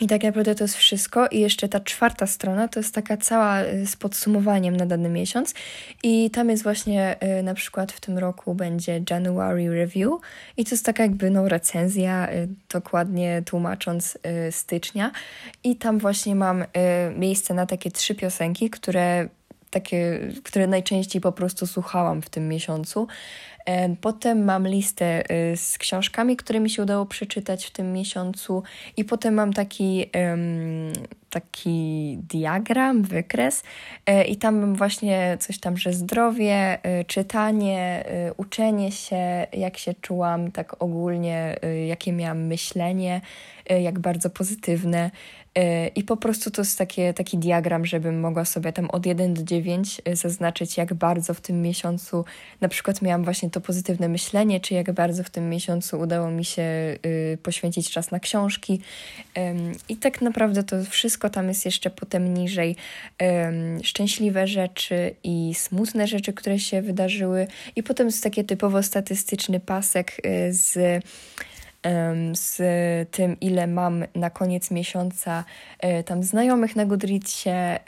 I 0.00 0.06
tak 0.06 0.22
naprawdę 0.22 0.54
to 0.54 0.64
jest 0.64 0.76
wszystko. 0.76 1.26
I 1.28 1.40
jeszcze 1.40 1.68
ta 1.68 1.80
czwarta 1.80 2.26
strona 2.26 2.68
to 2.68 2.80
jest 2.80 2.94
taka 2.94 3.16
cała 3.16 3.62
y, 3.62 3.86
z 3.86 3.96
podsumowaniem 3.96 4.76
na 4.76 4.86
dany 4.86 5.08
miesiąc. 5.08 5.54
I 6.02 6.30
tam 6.30 6.50
jest 6.50 6.62
właśnie 6.62 7.16
y, 7.38 7.42
na 7.42 7.54
przykład 7.54 7.92
w 7.92 8.00
tym 8.00 8.18
roku 8.18 8.54
będzie 8.54 9.02
January 9.10 9.68
Review. 9.68 10.12
I 10.56 10.64
to 10.64 10.70
jest 10.70 10.86
taka 10.86 11.02
jakby 11.02 11.30
no, 11.30 11.48
recenzja, 11.48 12.32
y, 12.32 12.48
dokładnie 12.72 13.42
tłumacząc 13.46 14.18
stycznia. 14.50 15.10
I 15.64 15.76
tam 15.76 15.98
właśnie 15.98 16.34
mam 16.34 16.64
miejsce 17.16 17.54
na 17.54 17.66
takie 17.66 17.90
trzy 17.90 18.14
piosenki, 18.14 18.70
które 18.70 19.28
takie, 19.70 20.20
które 20.44 20.66
najczęściej 20.66 21.20
po 21.20 21.32
prostu 21.32 21.66
słuchałam 21.66 22.22
w 22.22 22.30
tym 22.30 22.48
miesiącu. 22.48 23.06
Potem 24.00 24.44
mam 24.44 24.68
listę 24.68 25.22
y, 25.52 25.56
z 25.56 25.78
książkami, 25.78 26.36
które 26.36 26.60
mi 26.60 26.70
się 26.70 26.82
udało 26.82 27.06
przeczytać 27.06 27.66
w 27.66 27.70
tym 27.70 27.92
miesiącu, 27.92 28.62
i 28.96 29.04
potem 29.04 29.34
mam 29.34 29.52
taki, 29.52 30.10
taki 31.30 32.18
diagram, 32.28 33.02
wykres, 33.02 33.62
e, 34.06 34.24
i 34.24 34.36
tam 34.36 34.60
mam 34.60 34.74
właśnie 34.74 35.36
coś 35.40 35.58
tam, 35.58 35.76
że 35.76 35.92
zdrowie, 35.92 36.78
y, 37.00 37.04
czytanie, 37.04 38.04
y, 38.28 38.34
uczenie 38.36 38.92
się, 38.92 39.46
jak 39.52 39.78
się 39.78 39.94
czułam, 39.94 40.52
tak 40.52 40.82
ogólnie, 40.82 41.56
jakie 41.86 42.12
miałam 42.12 42.46
myślenie, 42.46 43.20
jak 43.80 43.98
bardzo 43.98 44.30
pozytywne. 44.30 45.10
E, 45.54 45.88
I 45.88 46.04
po 46.04 46.16
prostu 46.16 46.50
to 46.50 46.60
jest 46.60 46.78
takie, 46.78 47.14
taki 47.14 47.38
diagram, 47.38 47.86
żebym 47.86 48.20
mogła 48.20 48.44
sobie 48.44 48.72
tam 48.72 48.90
od 48.90 49.06
1 49.06 49.34
do 49.34 49.42
9 49.42 50.00
e, 50.04 50.16
zaznaczyć, 50.16 50.76
jak 50.76 50.94
bardzo 50.94 51.34
w 51.34 51.40
tym 51.40 51.62
miesiącu 51.62 52.24
na 52.60 52.68
przykład 52.68 53.02
miałam 53.02 53.24
właśnie 53.24 53.50
to 53.50 53.60
pozytywne 53.60 54.08
myślenie, 54.08 54.60
czy 54.60 54.74
jak 54.74 54.92
bardzo 54.92 55.24
w 55.24 55.30
tym 55.30 55.50
miesiącu 55.50 56.00
udało 56.00 56.30
mi 56.30 56.44
się 56.44 56.62
y, 57.06 57.38
poświęcić 57.42 57.90
czas 57.90 58.10
na 58.10 58.20
książki. 58.20 58.80
I 59.88 59.96
tak 59.96 60.22
naprawdę 60.22 60.62
to 60.62 60.84
wszystko 60.84 61.30
tam 61.30 61.48
jest 61.48 61.64
jeszcze 61.64 61.90
potem 61.90 62.34
niżej. 62.34 62.76
Szczęśliwe 63.82 64.46
rzeczy 64.46 65.14
i 65.24 65.54
smutne 65.54 66.06
rzeczy, 66.06 66.32
które 66.32 66.58
się 66.58 66.82
wydarzyły. 66.82 67.46
I 67.76 67.82
potem 67.82 68.06
jest 68.06 68.22
taki 68.22 68.44
typowo 68.44 68.82
statystyczny 68.82 69.60
pasek 69.60 70.16
y, 70.26 70.52
z 70.52 71.02
z 72.32 72.58
tym, 73.10 73.40
ile 73.40 73.66
mam 73.66 74.04
na 74.14 74.30
koniec 74.30 74.70
miesiąca 74.70 75.44
e, 75.78 76.02
tam 76.02 76.22
znajomych 76.22 76.76
na 76.76 76.86
Goodreadsie, 76.86 77.50
e, 77.50 77.80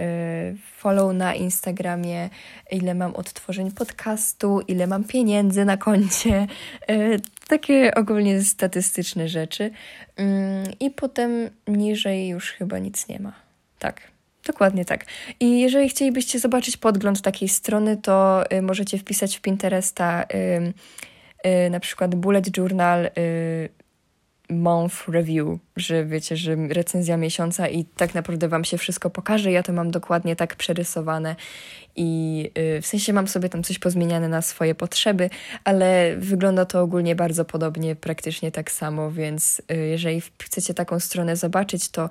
follow 0.77 1.15
na 1.15 1.35
Instagramie, 1.35 2.31
ile 2.71 2.95
mam 2.95 3.15
odtworzeń 3.15 3.71
podcastu, 3.71 4.61
ile 4.69 4.87
mam 4.87 5.05
pieniędzy 5.05 5.65
na 5.65 5.77
koncie, 5.77 6.47
e, 6.89 7.19
takie 7.49 7.95
ogólnie 7.95 8.43
statystyczne 8.43 9.29
rzeczy. 9.29 9.71
Mm, 10.17 10.65
I 10.81 10.91
potem 10.91 11.51
niżej 11.69 12.29
już 12.29 12.53
chyba 12.53 12.79
nic 12.79 13.09
nie 13.09 13.21
ma. 13.21 13.33
Tak. 13.79 14.13
Dokładnie 14.47 14.85
tak. 14.85 15.05
I 15.41 15.61
jeżeli 15.61 15.89
chcielibyście 15.89 16.39
zobaczyć 16.39 16.77
podgląd 16.77 17.23
takiej 17.23 17.49
strony, 17.49 17.97
to 17.97 18.45
możecie 18.63 18.99
wpisać 18.99 19.37
w 19.37 19.41
Pinteresta 19.41 20.25
na 21.71 21.81
przykład 21.81 22.15
bullet 22.15 22.57
journal 22.57 23.11
month 24.53 25.09
review, 25.09 25.59
że 25.77 26.05
wiecie, 26.05 26.37
że 26.37 26.57
recenzja 26.57 27.17
miesiąca 27.17 27.69
i 27.69 27.85
tak 27.85 28.15
naprawdę 28.15 28.49
Wam 28.49 28.65
się 28.65 28.79
wszystko 28.79 29.11
pokaże. 29.11 29.53
Ja 29.53 29.63
to 29.63 29.73
mam 29.73 29.91
dokładnie 29.91 30.37
tak 30.37 30.57
przerysowane 30.57 31.37
i 31.97 32.39
yy, 32.57 32.81
w 32.81 32.87
sensie 32.87 33.13
mam 33.13 33.29
sobie 33.29 33.49
tam 33.49 33.63
coś 33.63 33.79
pozmieniane 33.79 34.29
na 34.29 34.43
swoje 34.43 34.75
potrzeby, 34.75 35.31
ale 35.65 36.17
wygląda 36.17 36.65
to 36.65 36.81
ogólnie 36.81 37.17
bardzo 37.17 37.45
podobnie, 37.45 37.97
praktycznie 37.97 38.53
tak 38.53 38.71
samo, 38.71 39.11
więc 39.11 39.63
yy, 39.69 39.77
jeżeli 39.77 40.23
chcecie 40.43 40.75
taką 40.75 41.01
stronę 41.01 41.37
zobaczyć, 41.37 41.89
to 41.89 42.09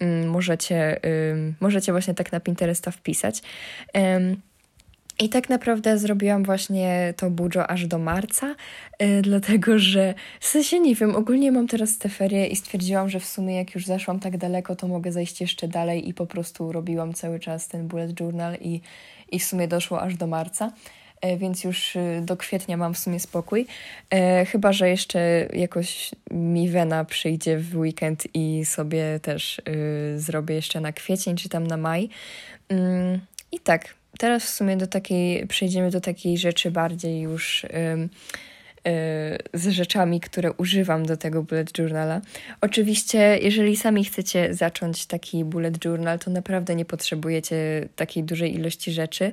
yy, 0.00 0.26
możecie, 0.26 1.00
możecie 1.60 1.92
właśnie 1.92 2.14
tak 2.14 2.32
na 2.32 2.40
Pinteresta 2.40 2.90
wpisać. 2.90 3.42
I 5.18 5.28
tak 5.28 5.48
naprawdę 5.48 5.98
zrobiłam 5.98 6.44
właśnie 6.44 7.14
to 7.16 7.30
budżo 7.30 7.70
aż 7.70 7.86
do 7.86 7.98
marca, 7.98 8.54
yy, 9.00 9.22
dlatego 9.22 9.78
że 9.78 10.14
w 10.40 10.46
sensie 10.46 10.80
nie 10.80 10.94
wiem, 10.94 11.16
ogólnie 11.16 11.52
mam 11.52 11.66
teraz 11.66 11.98
te 11.98 12.08
ferie 12.08 12.46
i 12.46 12.56
stwierdziłam, 12.56 13.08
że 13.08 13.20
w 13.20 13.26
sumie 13.26 13.56
jak 13.56 13.74
już 13.74 13.86
zeszłam 13.86 14.20
tak 14.20 14.36
daleko, 14.36 14.76
to 14.76 14.88
mogę 14.88 15.12
zejść 15.12 15.40
jeszcze 15.40 15.68
dalej 15.68 16.08
i 16.08 16.14
po 16.14 16.26
prostu 16.26 16.72
robiłam 16.72 17.14
cały 17.14 17.40
czas 17.40 17.68
ten 17.68 17.88
bullet 17.88 18.20
journal 18.20 18.56
i, 18.60 18.80
i 19.30 19.38
w 19.38 19.44
sumie 19.44 19.68
doszło 19.68 20.02
aż 20.02 20.16
do 20.16 20.26
marca. 20.26 20.72
Yy, 21.24 21.36
więc 21.36 21.64
już 21.64 21.94
yy, 21.94 22.22
do 22.22 22.36
kwietnia 22.36 22.76
mam 22.76 22.94
w 22.94 22.98
sumie 22.98 23.20
spokój. 23.20 23.66
Y, 24.14 24.46
chyba, 24.46 24.72
że 24.72 24.88
jeszcze 24.88 25.48
jakoś 25.52 26.10
mi 26.30 26.68
wena 26.68 27.04
przyjdzie 27.04 27.58
w 27.58 27.76
weekend 27.76 28.26
i 28.34 28.64
sobie 28.64 29.20
też 29.22 29.58
y, 29.58 30.20
zrobię 30.20 30.54
jeszcze 30.54 30.80
na 30.80 30.92
kwiecień 30.92 31.36
czy 31.36 31.48
tam 31.48 31.66
na 31.66 31.76
maj. 31.76 32.08
Mm, 32.68 33.20
I 33.52 33.60
tak, 33.60 33.94
teraz 34.22 34.44
w 34.44 34.48
sumie 34.48 34.76
do 34.76 34.86
takiej, 34.86 35.46
przejdziemy 35.46 35.90
do 35.90 36.00
takiej 36.00 36.38
rzeczy 36.38 36.70
bardziej 36.70 37.20
już 37.20 37.66
z 39.54 39.68
rzeczami, 39.68 40.20
które 40.20 40.52
używam 40.52 41.06
do 41.06 41.16
tego 41.16 41.42
bullet 41.42 41.78
journala. 41.78 42.20
Oczywiście, 42.60 43.38
jeżeli 43.42 43.76
sami 43.76 44.04
chcecie 44.04 44.54
zacząć 44.54 45.06
taki 45.06 45.44
bullet 45.44 45.84
journal, 45.84 46.18
to 46.18 46.30
naprawdę 46.30 46.74
nie 46.74 46.84
potrzebujecie 46.84 47.88
takiej 47.96 48.24
dużej 48.24 48.54
ilości 48.54 48.92
rzeczy. 48.92 49.32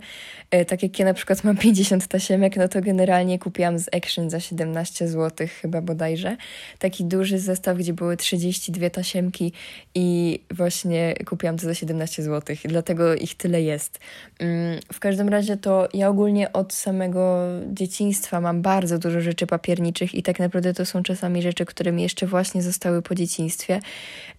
Y, 0.55 0.65
tak 0.65 0.83
jak 0.83 0.99
ja 0.99 1.05
na 1.05 1.13
przykład 1.13 1.43
mam 1.43 1.57
50 1.57 2.07
tasiemek, 2.07 2.57
no 2.57 2.67
to 2.67 2.81
generalnie 2.81 3.39
kupiłam 3.39 3.79
z 3.79 3.87
Action 3.95 4.29
za 4.29 4.39
17 4.39 5.07
zł 5.07 5.47
chyba 5.61 5.81
bodajże. 5.81 6.37
Taki 6.79 7.05
duży 7.05 7.39
zestaw, 7.39 7.77
gdzie 7.77 7.93
były 7.93 8.17
32 8.17 8.89
tasiemki 8.89 9.53
i 9.95 10.39
właśnie 10.51 11.15
kupiłam 11.25 11.57
to 11.57 11.65
za 11.65 11.73
17 11.73 12.23
zł, 12.23 12.55
dlatego 12.65 13.15
ich 13.15 13.35
tyle 13.35 13.61
jest. 13.61 13.99
Mm, 14.39 14.79
w 14.93 14.99
każdym 14.99 15.29
razie 15.29 15.57
to 15.57 15.87
ja 15.93 16.09
ogólnie 16.09 16.53
od 16.53 16.73
samego 16.73 17.37
dzieciństwa 17.73 18.41
mam 18.41 18.61
bardzo 18.61 18.99
dużo 18.99 19.21
rzeczy 19.21 19.38
rzeczy 19.39 19.47
papierniczych 19.47 20.15
i 20.15 20.23
tak 20.23 20.39
naprawdę 20.39 20.73
to 20.73 20.85
są 20.85 21.03
czasami 21.03 21.41
rzeczy, 21.41 21.65
które 21.65 21.91
mi 21.91 22.03
jeszcze 22.03 22.27
właśnie 22.27 22.61
zostały 22.61 23.01
po 23.01 23.15
dzieciństwie. 23.15 23.79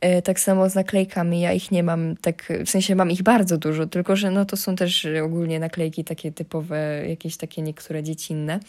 E, 0.01 0.23
tak 0.23 0.41
samo 0.41 0.71
z 0.71 0.75
naklejkami, 0.75 1.41
ja 1.41 1.53
ich 1.53 1.71
nie 1.71 1.83
mam 1.83 2.17
tak, 2.17 2.53
w 2.67 2.71
sensie 2.71 2.95
mam 2.95 3.11
ich 3.11 3.23
bardzo 3.23 3.59
dużo, 3.59 3.87
tylko 3.87 4.17
że 4.17 4.31
no 4.31 4.45
to 4.45 4.57
są 4.57 4.77
też 4.77 5.07
ogólnie 5.25 5.61
naklejki 5.61 6.05
takie 6.05 6.33
typowe, 6.33 7.05
jakieś 7.09 7.37
takie 7.37 7.63
niektóre 7.63 8.03
dziecinne. 8.03 8.61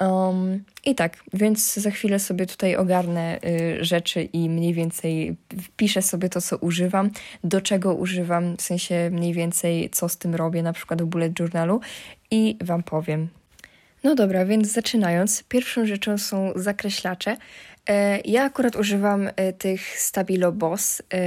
Um, 0.00 0.64
I 0.84 0.94
tak, 0.94 1.16
więc 1.32 1.74
za 1.74 1.90
chwilę 1.90 2.18
sobie 2.18 2.46
tutaj 2.46 2.76
ogarnę 2.76 3.38
y, 3.44 3.84
rzeczy 3.84 4.22
i 4.22 4.50
mniej 4.50 4.74
więcej 4.74 5.36
wpiszę 5.62 6.02
sobie 6.02 6.28
to, 6.28 6.40
co 6.40 6.56
używam, 6.56 7.10
do 7.44 7.60
czego 7.60 7.94
używam, 7.94 8.56
w 8.56 8.62
sensie 8.62 9.10
mniej 9.12 9.32
więcej 9.32 9.90
co 9.90 10.08
z 10.08 10.16
tym 10.16 10.34
robię, 10.34 10.62
na 10.62 10.72
przykład 10.72 11.02
w 11.02 11.06
bullet 11.06 11.40
journalu 11.40 11.80
i 12.30 12.56
Wam 12.60 12.82
powiem. 12.82 13.28
No 14.04 14.14
dobra, 14.14 14.44
więc 14.44 14.72
zaczynając, 14.72 15.42
pierwszą 15.42 15.86
rzeczą 15.86 16.18
są 16.18 16.52
zakreślacze. 16.56 17.36
E, 17.88 18.20
ja 18.24 18.44
akurat 18.44 18.76
używam 18.76 19.28
e, 19.36 19.52
tych 19.52 20.00
Stabilo 20.00 20.52
Boss 20.52 21.02
e, 21.02 21.20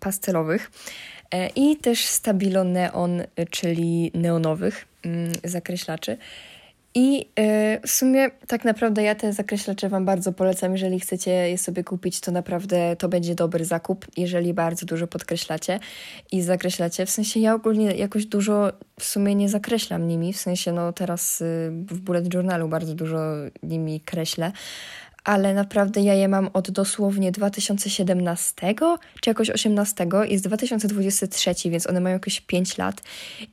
pastelowych 0.00 0.70
i 1.56 1.76
też 1.76 2.04
Stabilo 2.04 2.64
Neon, 2.64 3.22
czyli 3.50 4.10
neonowych 4.14 4.86
mm, 5.04 5.32
zakreślaczy. 5.44 6.16
I 6.94 7.26
y, 7.38 7.80
w 7.86 7.90
sumie 7.90 8.30
tak 8.46 8.64
naprawdę 8.64 9.02
ja 9.02 9.14
te 9.14 9.32
zakreślacze 9.32 9.88
Wam 9.88 10.04
bardzo 10.04 10.32
polecam. 10.32 10.72
Jeżeli 10.72 11.00
chcecie 11.00 11.30
je 11.30 11.58
sobie 11.58 11.84
kupić, 11.84 12.20
to 12.20 12.32
naprawdę 12.32 12.96
to 12.96 13.08
będzie 13.08 13.34
dobry 13.34 13.64
zakup, 13.64 14.06
jeżeli 14.16 14.54
bardzo 14.54 14.86
dużo 14.86 15.06
podkreślacie 15.06 15.80
i 16.32 16.42
zakreślacie. 16.42 17.06
W 17.06 17.10
sensie 17.10 17.40
ja 17.40 17.54
ogólnie 17.54 17.94
jakoś 17.94 18.26
dużo 18.26 18.72
w 19.00 19.04
sumie 19.04 19.34
nie 19.34 19.48
zakreślam 19.48 20.08
nimi, 20.08 20.32
w 20.32 20.40
sensie 20.40 20.72
no 20.72 20.92
teraz 20.92 21.40
y, 21.40 21.44
w 21.70 22.00
bullet 22.00 22.34
journalu 22.34 22.68
bardzo 22.68 22.94
dużo 22.94 23.18
nimi 23.62 24.00
kreślę, 24.00 24.52
ale 25.24 25.54
naprawdę 25.54 26.00
ja 26.00 26.14
je 26.14 26.28
mam 26.28 26.50
od 26.52 26.70
dosłownie 26.70 27.32
2017 27.32 28.74
czy 29.20 29.30
jakoś 29.30 29.50
18, 29.50 30.06
jest 30.28 30.44
2023, 30.44 31.70
więc 31.70 31.86
one 31.86 32.00
mają 32.00 32.16
jakieś 32.16 32.40
5 32.40 32.78
lat. 32.78 33.02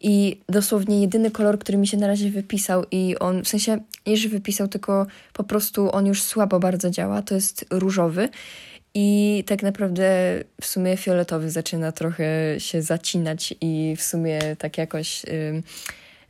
I 0.02 0.40
dosłownie 0.50 1.02
jedyny 1.02 1.32
kolor, 1.32 1.60
który 1.60 1.78
mi 1.78 1.88
się 1.88 1.98
na 1.98 2.08
razie 2.08 2.30
wypisał 2.30 2.84
i 2.92 3.16
on, 3.20 3.44
w 3.44 3.48
sensie 3.48 3.80
nie, 4.08 4.18
że 4.18 4.30
wypisał, 4.30 4.68
tylko 4.68 5.08
po 5.34 5.44
prostu 5.44 5.92
on 5.92 6.06
już 6.06 6.24
słabo 6.24 6.60
bardzo 6.60 6.90
działa, 6.90 7.22
to 7.22 7.36
jest 7.36 7.66
różowy. 7.70 8.30
I 8.94 9.44
tak 9.48 9.64
naprawdę 9.64 10.10
w 10.62 10.66
sumie 10.66 10.98
fioletowy 10.98 11.52
zaczyna 11.52 11.92
trochę 11.92 12.26
się 12.58 12.82
zacinać 12.82 13.54
i 13.62 13.96
w 13.98 14.02
sumie 14.02 14.40
tak 14.56 14.78
jakoś 14.78 15.22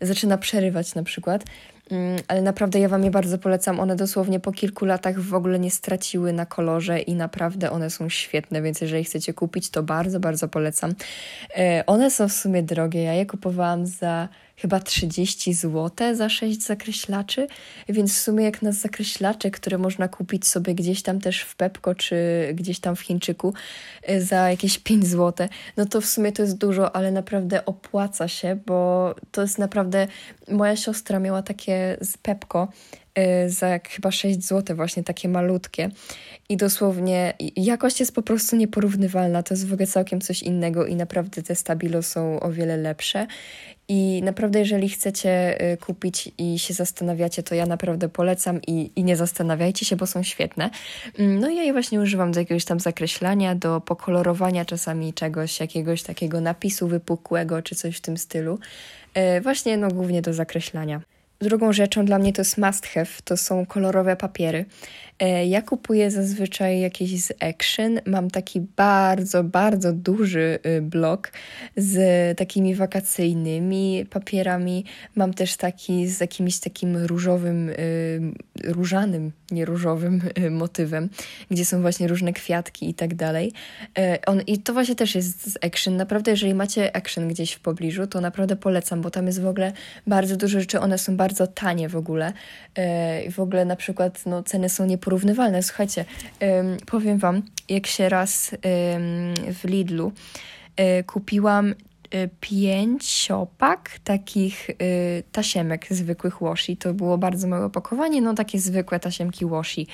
zaczyna 0.02 0.38
przerywać 0.38 0.96
na 0.96 1.04
przykład. 1.04 1.44
Mm, 1.92 2.20
ale 2.28 2.42
naprawdę 2.42 2.80
ja 2.80 2.90
Wam 2.90 3.04
je 3.04 3.12
bardzo 3.12 3.38
polecam. 3.38 3.80
One 3.80 3.96
dosłownie 3.96 4.40
po 4.40 4.52
kilku 4.52 4.86
latach 4.86 5.20
w 5.20 5.34
ogóle 5.34 5.60
nie 5.60 5.72
straciły 5.72 6.34
na 6.34 6.46
kolorze 6.46 7.00
i 7.00 7.16
naprawdę 7.16 7.72
one 7.72 7.90
są 7.90 8.10
świetne, 8.10 8.62
więc 8.62 8.82
jeżeli 8.82 9.04
chcecie 9.04 9.34
kupić, 9.34 9.70
to 9.70 9.84
bardzo, 9.84 10.20
bardzo 10.20 10.48
polecam. 10.48 10.94
E, 11.58 11.84
one 11.86 12.12
są 12.12 12.28
w 12.28 12.34
sumie 12.34 12.64
drogie. 12.64 13.04
Ja 13.04 13.14
je 13.14 13.26
kupowałam 13.26 13.86
za 13.86 14.28
chyba 14.58 14.80
30 14.80 15.54
zł 15.54 16.16
za 16.16 16.30
6 16.30 16.64
zakreślaczy, 16.64 17.48
więc 17.90 18.14
w 18.14 18.20
sumie 18.20 18.46
jak 18.46 18.62
na 18.62 18.72
zakreślacze, 18.72 19.52
które 19.52 19.78
można 19.78 20.08
kupić 20.08 20.48
sobie 20.48 20.76
gdzieś 20.76 21.02
tam 21.02 21.22
też 21.22 21.42
w 21.42 21.56
Pepko 21.56 21.96
czy 21.96 22.16
gdzieś 22.54 22.80
tam 22.80 22.96
w 22.96 23.02
Chińczyku 23.02 23.54
y, 24.10 24.22
za 24.22 24.50
jakieś 24.50 24.80
5 24.80 25.08
zł, 25.08 25.48
no 25.78 25.86
to 25.86 26.02
w 26.02 26.06
sumie 26.06 26.32
to 26.32 26.42
jest 26.42 26.58
dużo, 26.58 26.96
ale 26.96 27.12
naprawdę 27.12 27.66
opłaca 27.66 28.28
się, 28.28 28.60
bo 28.66 29.16
to 29.32 29.42
jest 29.42 29.58
naprawdę... 29.58 30.08
Moja 30.48 30.76
siostra 30.76 31.20
miała 31.20 31.42
takie 31.42 31.98
z 32.02 32.18
Pepko, 32.18 32.68
za 33.48 33.80
chyba 33.90 34.12
6 34.12 34.44
zł, 34.44 34.76
właśnie 34.76 35.04
takie 35.04 35.30
malutkie. 35.30 35.90
I 36.50 36.58
dosłownie 36.58 37.34
jakość 37.56 38.00
jest 38.00 38.16
po 38.16 38.22
prostu 38.22 38.56
nieporównywalna. 38.56 39.44
To 39.44 39.54
jest 39.54 39.68
w 39.68 39.74
ogóle 39.74 39.88
całkiem 39.88 40.22
coś 40.22 40.44
innego 40.44 40.86
i 40.86 40.96
naprawdę 40.96 41.44
te 41.44 41.56
stabilo 41.56 42.04
są 42.04 42.40
o 42.40 42.52
wiele 42.52 42.78
lepsze. 42.78 43.28
I 43.90 44.22
naprawdę, 44.24 44.60
jeżeli 44.60 44.90
chcecie 44.90 45.62
y, 45.74 45.78
kupić 45.78 46.32
i 46.38 46.60
się 46.60 46.74
zastanawiacie, 46.74 47.44
to 47.44 47.56
ja 47.56 47.66
naprawdę 47.66 48.10
polecam 48.10 48.62
i, 48.68 48.92
i 48.96 49.04
nie 49.04 49.16
zastanawiajcie 49.16 49.86
się, 49.86 49.96
bo 49.96 50.08
są 50.08 50.24
świetne. 50.24 50.70
Mm, 51.20 51.40
no 51.40 51.50
ja 51.50 51.64
je 51.64 51.74
właśnie 51.74 52.02
używam 52.02 52.32
do 52.32 52.40
jakiegoś 52.40 52.66
tam 52.66 52.80
zakreślania, 52.80 53.56
do 53.56 53.82
pokolorowania 53.82 54.66
czasami 54.66 55.14
czegoś, 55.14 55.60
jakiegoś 55.60 56.04
takiego 56.04 56.42
napisu 56.42 56.88
wypukłego 56.88 57.62
czy 57.62 57.76
coś 57.76 57.98
w 57.98 58.02
tym 58.02 58.18
stylu. 58.18 58.60
Y, 59.38 59.42
właśnie, 59.42 59.78
no 59.78 59.88
głównie 59.88 60.22
do 60.22 60.34
zakreślania. 60.34 61.02
Drugą 61.40 61.74
rzeczą 61.74 62.06
dla 62.06 62.20
mnie 62.20 62.34
to 62.34 62.42
jest 62.42 62.58
must 62.58 62.88
have, 62.88 63.08
to 63.24 63.38
są 63.38 63.66
kolorowe 63.66 64.16
papiery. 64.16 64.66
E, 65.20 65.48
ja 65.48 65.62
kupuję 65.62 66.12
zazwyczaj 66.12 66.80
jakieś 66.80 67.24
z 67.24 67.34
Action. 67.40 68.00
Mam 68.06 68.30
taki 68.30 68.62
bardzo, 68.62 69.44
bardzo 69.44 69.94
duży 69.94 70.60
y, 70.66 70.82
blok 70.82 71.32
z 71.78 72.38
takimi 72.38 72.76
wakacyjnymi 72.76 74.06
papierami. 74.10 74.86
Mam 75.16 75.34
też 75.34 75.58
taki 75.58 76.08
z 76.08 76.20
jakimś 76.20 76.60
takim 76.60 76.98
różowym, 76.98 77.70
y, 77.70 77.76
różanym, 78.64 79.32
nie 79.52 79.66
różowym 79.66 80.22
y, 80.38 80.50
motywem, 80.50 81.10
gdzie 81.52 81.66
są 81.66 81.82
właśnie 81.82 82.08
różne 82.08 82.34
kwiatki 82.34 82.90
i 82.90 82.94
tak 82.94 83.16
dalej. 83.16 83.54
E, 83.98 84.20
on, 84.26 84.42
I 84.42 84.60
to 84.60 84.74
właśnie 84.74 84.96
też 84.96 85.16
jest 85.16 85.52
z 85.54 85.58
Action. 85.66 85.98
Naprawdę, 85.98 86.32
jeżeli 86.32 86.54
macie 86.54 86.96
Action 86.96 87.28
gdzieś 87.28 87.54
w 87.54 87.60
pobliżu, 87.60 88.08
to 88.08 88.22
naprawdę 88.22 88.56
polecam, 88.56 89.02
bo 89.02 89.10
tam 89.10 89.28
jest 89.28 89.42
w 89.42 89.48
ogóle 89.48 89.72
bardzo 90.08 90.38
dużo 90.38 90.60
rzeczy. 90.60 90.80
One 90.80 90.98
są 90.98 91.18
bardzo 91.18 91.48
tanie 91.48 91.90
w 91.90 91.96
ogóle. 91.96 92.34
E, 92.76 93.32
w 93.32 93.40
ogóle 93.40 93.66
na 93.66 93.76
przykład 93.76 94.26
no, 94.26 94.44
ceny 94.44 94.70
są 94.70 94.86
nieporównywalne 94.86 95.07
porównywalne. 95.08 95.64
Słuchajcie, 95.64 96.06
powiem 96.86 97.18
Wam, 97.18 97.42
jak 97.70 97.88
się 97.88 98.10
raz 98.10 98.52
w 99.54 99.60
Lidlu 99.64 100.06
um, 100.06 100.14
kupiłam 101.04 101.76
e, 102.12 102.28
pięciopak 102.42 104.00
takich 104.04 104.70
y, 104.70 104.76
tasiemek 105.32 105.88
zwykłych 105.90 106.38
washi. 106.42 106.78
To 106.78 106.94
było 106.94 107.18
bardzo 107.18 107.48
małe 107.48 107.66
opakowanie, 107.66 108.22
no 108.22 108.34
takie 108.34 108.60
zwykłe 108.60 109.00
tasiemki 109.00 109.46
washi. 109.46 109.88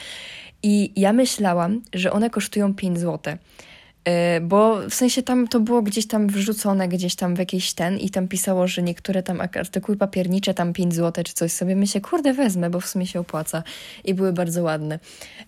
I 0.64 0.92
ja 0.96 1.14
myślałam, 1.14 1.82
że 1.94 2.12
one 2.12 2.30
kosztują 2.30 2.74
5 2.74 3.00
zł. 3.00 3.38
E, 4.06 4.42
bo 4.42 4.90
w 4.90 4.94
sensie 4.94 5.24
tam 5.24 5.48
to 5.48 5.60
było 5.60 5.82
gdzieś 5.82 6.08
tam 6.08 6.28
wrzucone, 6.28 6.88
gdzieś 6.88 7.16
tam 7.16 7.36
w 7.36 7.40
jakiś 7.40 7.74
ten 7.74 7.98
i 7.98 8.10
tam 8.10 8.28
pisało, 8.28 8.68
że 8.68 8.84
niektóre 8.84 9.24
tam 9.24 9.42
artykuły 9.42 9.98
papiernicze 9.98 10.54
tam 10.54 10.74
5 10.74 10.94
zł 10.96 11.24
czy 11.24 11.34
coś 11.34 11.52
sobie 11.52 11.76
myślę, 11.76 12.02
kurde 12.02 12.34
wezmę, 12.34 12.70
bo 12.70 12.80
w 12.80 12.88
sumie 12.88 13.08
się 13.08 13.20
opłaca 13.20 13.64
i 14.04 14.14
były 14.14 14.34
bardzo 14.34 14.64
ładne. 14.64 15.00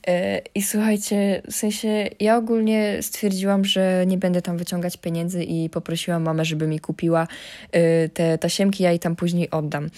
E, 0.07 0.41
I 0.55 0.61
słuchajcie, 0.61 1.41
w 1.51 1.55
sensie 1.55 2.09
ja 2.19 2.37
ogólnie 2.37 2.97
stwierdziłam, 3.01 3.65
że 3.65 4.03
nie 4.07 4.17
będę 4.17 4.41
tam 4.41 4.57
wyciągać 4.57 4.97
pieniędzy 4.97 5.43
i 5.43 5.69
poprosiłam 5.69 6.23
mamę, 6.23 6.45
żeby 6.45 6.67
mi 6.67 6.79
kupiła 6.79 7.27
e, 7.71 8.09
te 8.09 8.37
tasiemki, 8.37 8.83
ja 8.83 8.89
jej 8.89 8.99
tam 8.99 9.15
później 9.15 9.49
oddam. 9.49 9.89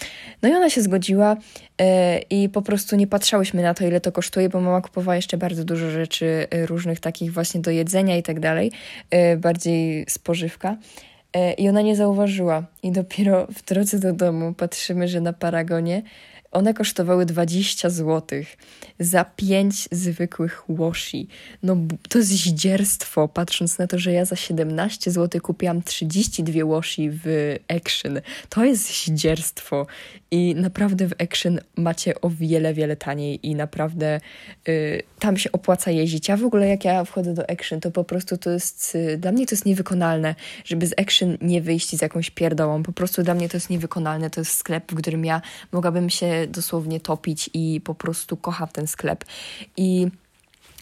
No 0.42 0.48
i 0.48 0.52
ona 0.52 0.70
się 0.70 0.82
zgodziła 0.82 1.36
i 2.30 2.48
po 2.48 2.62
prostu 2.62 2.96
nie 2.96 3.06
patrzałyśmy 3.06 3.62
na 3.62 3.74
to, 3.74 3.86
ile 3.86 4.00
to 4.00 4.12
kosztuje, 4.12 4.48
bo 4.48 4.60
mama 4.60 4.80
kupowała 4.80 5.16
jeszcze 5.16 5.36
bardzo 5.36 5.64
dużo 5.64 5.90
rzeczy 5.90 6.46
różnych 6.66 7.00
takich 7.00 7.32
właśnie 7.32 7.60
do 7.60 7.70
jedzenia 7.70 8.16
i 8.16 8.22
tak 8.22 8.40
dalej 8.40 8.47
dalej, 8.48 8.72
e, 9.10 9.36
bardziej 9.36 10.04
spożywka. 10.08 10.76
E, 11.32 11.52
I 11.52 11.68
ona 11.68 11.82
nie 11.82 11.96
zauważyła. 11.96 12.62
I 12.82 12.92
dopiero 12.92 13.46
w 13.46 13.64
drodze 13.64 13.98
do 13.98 14.12
domu 14.12 14.54
patrzymy, 14.54 15.08
że 15.08 15.20
na 15.20 15.32
paragonie 15.32 16.02
one 16.52 16.74
kosztowały 16.74 17.26
20 17.26 17.90
zł 17.90 18.42
za 18.98 19.24
5 19.24 19.88
zwykłych 19.92 20.62
washi. 20.68 21.28
No 21.62 21.76
to 22.08 22.18
jest 22.18 22.30
zdzierstwo, 22.30 23.28
patrząc 23.28 23.78
na 23.78 23.86
to, 23.86 23.98
że 23.98 24.12
ja 24.12 24.24
za 24.24 24.36
17 24.36 25.10
zł 25.10 25.40
kupiłam 25.40 25.82
32 25.82 26.66
washi 26.66 27.10
w 27.10 27.56
Action. 27.68 28.20
To 28.48 28.64
jest 28.64 29.06
zdzierstwo 29.06 29.86
i 30.30 30.54
naprawdę 30.54 31.08
w 31.08 31.12
Action 31.22 31.58
macie 31.76 32.20
o 32.20 32.30
wiele, 32.30 32.74
wiele 32.74 32.96
taniej 32.96 33.46
i 33.46 33.54
naprawdę 33.54 34.20
y, 34.68 35.02
tam 35.18 35.36
się 35.36 35.52
opłaca 35.52 35.90
jeździć. 35.90 36.28
Ja 36.28 36.36
w 36.36 36.44
ogóle 36.44 36.68
jak 36.68 36.84
ja 36.84 37.04
wchodzę 37.04 37.34
do 37.34 37.50
Action, 37.50 37.80
to 37.80 37.90
po 37.90 38.04
prostu 38.04 38.38
to 38.38 38.50
jest, 38.50 38.94
y, 38.94 39.18
dla 39.18 39.32
mnie 39.32 39.46
to 39.46 39.54
jest 39.54 39.66
niewykonalne, 39.66 40.34
żeby 40.64 40.86
z 40.86 40.98
Action 41.00 41.38
nie 41.40 41.62
wyjść 41.62 41.96
z 41.96 42.02
jakąś 42.02 42.30
pierdołą. 42.30 42.82
Po 42.82 42.92
prostu 42.92 43.22
dla 43.22 43.34
mnie 43.34 43.48
to 43.48 43.56
jest 43.56 43.70
niewykonalne. 43.70 44.30
To 44.30 44.40
jest 44.40 44.56
sklep, 44.56 44.92
w 44.92 44.96
którym 44.96 45.24
ja 45.24 45.42
mogłabym 45.72 46.10
się 46.10 46.46
dosłownie 46.48 47.00
topić 47.00 47.50
i 47.54 47.80
po 47.84 47.94
prostu 47.94 48.36
kocham 48.36 48.68
ten 48.68 48.86
sklep. 48.86 49.24
I 49.76 50.08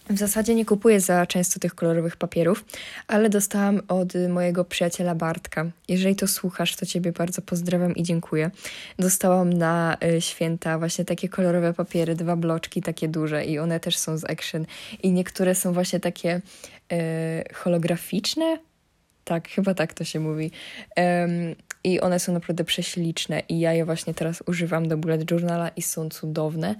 w 0.09 0.17
zasadzie 0.17 0.55
nie 0.55 0.65
kupuję 0.65 0.99
za 0.99 1.25
często 1.25 1.59
tych 1.59 1.75
kolorowych 1.75 2.15
papierów, 2.15 2.65
ale 3.07 3.29
dostałam 3.29 3.81
od 3.87 4.13
mojego 4.29 4.65
przyjaciela 4.65 5.15
Bartka. 5.15 5.65
Jeżeli 5.87 6.15
to 6.15 6.27
słuchasz, 6.27 6.75
to 6.75 6.85
Ciebie 6.85 7.11
bardzo 7.11 7.41
pozdrawiam 7.41 7.95
i 7.95 8.03
dziękuję. 8.03 8.51
Dostałam 8.99 9.53
na 9.53 9.97
y, 10.03 10.21
święta 10.21 10.79
właśnie 10.79 11.05
takie 11.05 11.29
kolorowe 11.29 11.73
papiery, 11.73 12.15
dwa 12.15 12.35
bloczki 12.35 12.81
takie 12.81 13.07
duże 13.07 13.45
i 13.45 13.59
one 13.59 13.79
też 13.79 13.97
są 13.97 14.17
z 14.17 14.29
Action. 14.29 14.65
I 15.03 15.11
niektóre 15.11 15.55
są 15.55 15.73
właśnie 15.73 15.99
takie 15.99 16.41
y, 16.91 17.53
holograficzne. 17.53 18.57
Tak, 19.23 19.49
chyba 19.49 19.73
tak 19.73 19.93
to 19.93 20.03
się 20.03 20.19
mówi. 20.19 20.51
I 21.87 21.99
one 21.99 22.19
są 22.19 22.33
naprawdę 22.33 22.63
prześliczne 22.63 23.41
i 23.49 23.59
ja 23.59 23.73
je 23.73 23.85
właśnie 23.85 24.13
teraz 24.13 24.43
używam 24.45 24.87
do 24.87 24.97
bullet 24.97 25.31
journala 25.31 25.69
i 25.69 25.81
są 25.81 26.09
cudowne 26.09 26.75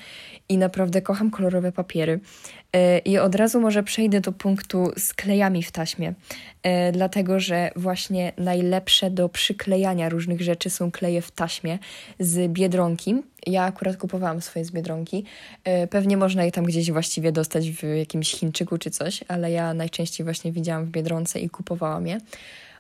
i 0.50 0.58
naprawdę 0.58 1.02
kocham 1.02 1.32
kolorowe 1.32 1.72
papiery. 1.72 2.20
E, 2.74 3.00
I 3.00 3.18
od 3.18 3.36
razu 3.36 3.62
może 3.62 3.84
przejdę 3.84 4.22
do 4.22 4.32
punktu 4.32 4.92
z 4.98 5.14
klejami 5.14 5.64
w 5.64 5.72
taśmie, 5.72 6.14
e, 6.64 6.92
dlatego 6.92 7.40
że 7.40 7.72
właśnie 7.76 8.32
najlepsze 8.38 9.12
do 9.12 9.30
przyklejania 9.30 10.10
różnych 10.10 10.42
rzeczy 10.42 10.70
są 10.70 10.92
kleje 10.92 11.22
w 11.22 11.32
taśmie 11.32 11.80
z 12.20 12.52
Biedronki. 12.52 13.16
Ja 13.48 13.64
akurat 13.64 13.98
kupowałam 13.98 14.42
swoje 14.42 14.66
z 14.66 14.72
Biedronki. 14.72 15.24
E, 15.64 15.88
pewnie 15.88 16.18
można 16.18 16.44
je 16.44 16.52
tam 16.52 16.66
gdzieś 16.66 16.92
właściwie 16.92 17.32
dostać 17.32 17.72
w 17.72 17.84
jakimś 17.84 18.32
Chińczyku 18.32 18.78
czy 18.78 18.92
coś, 18.92 19.24
ale 19.28 19.52
ja 19.52 19.74
najczęściej 19.74 20.24
właśnie 20.24 20.52
widziałam 20.52 20.86
w 20.86 20.90
Biedronce 20.90 21.40
i 21.40 21.50
kupowałam 21.50 22.08
je. 22.08 22.18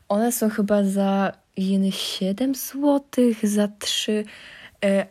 One 0.09 0.31
są 0.31 0.49
chyba 0.49 0.83
za 0.83 1.31
jeny 1.57 1.91
7 1.91 2.55
zł, 2.55 3.01
za 3.43 3.67
3 3.67 4.11
e, 4.11 4.23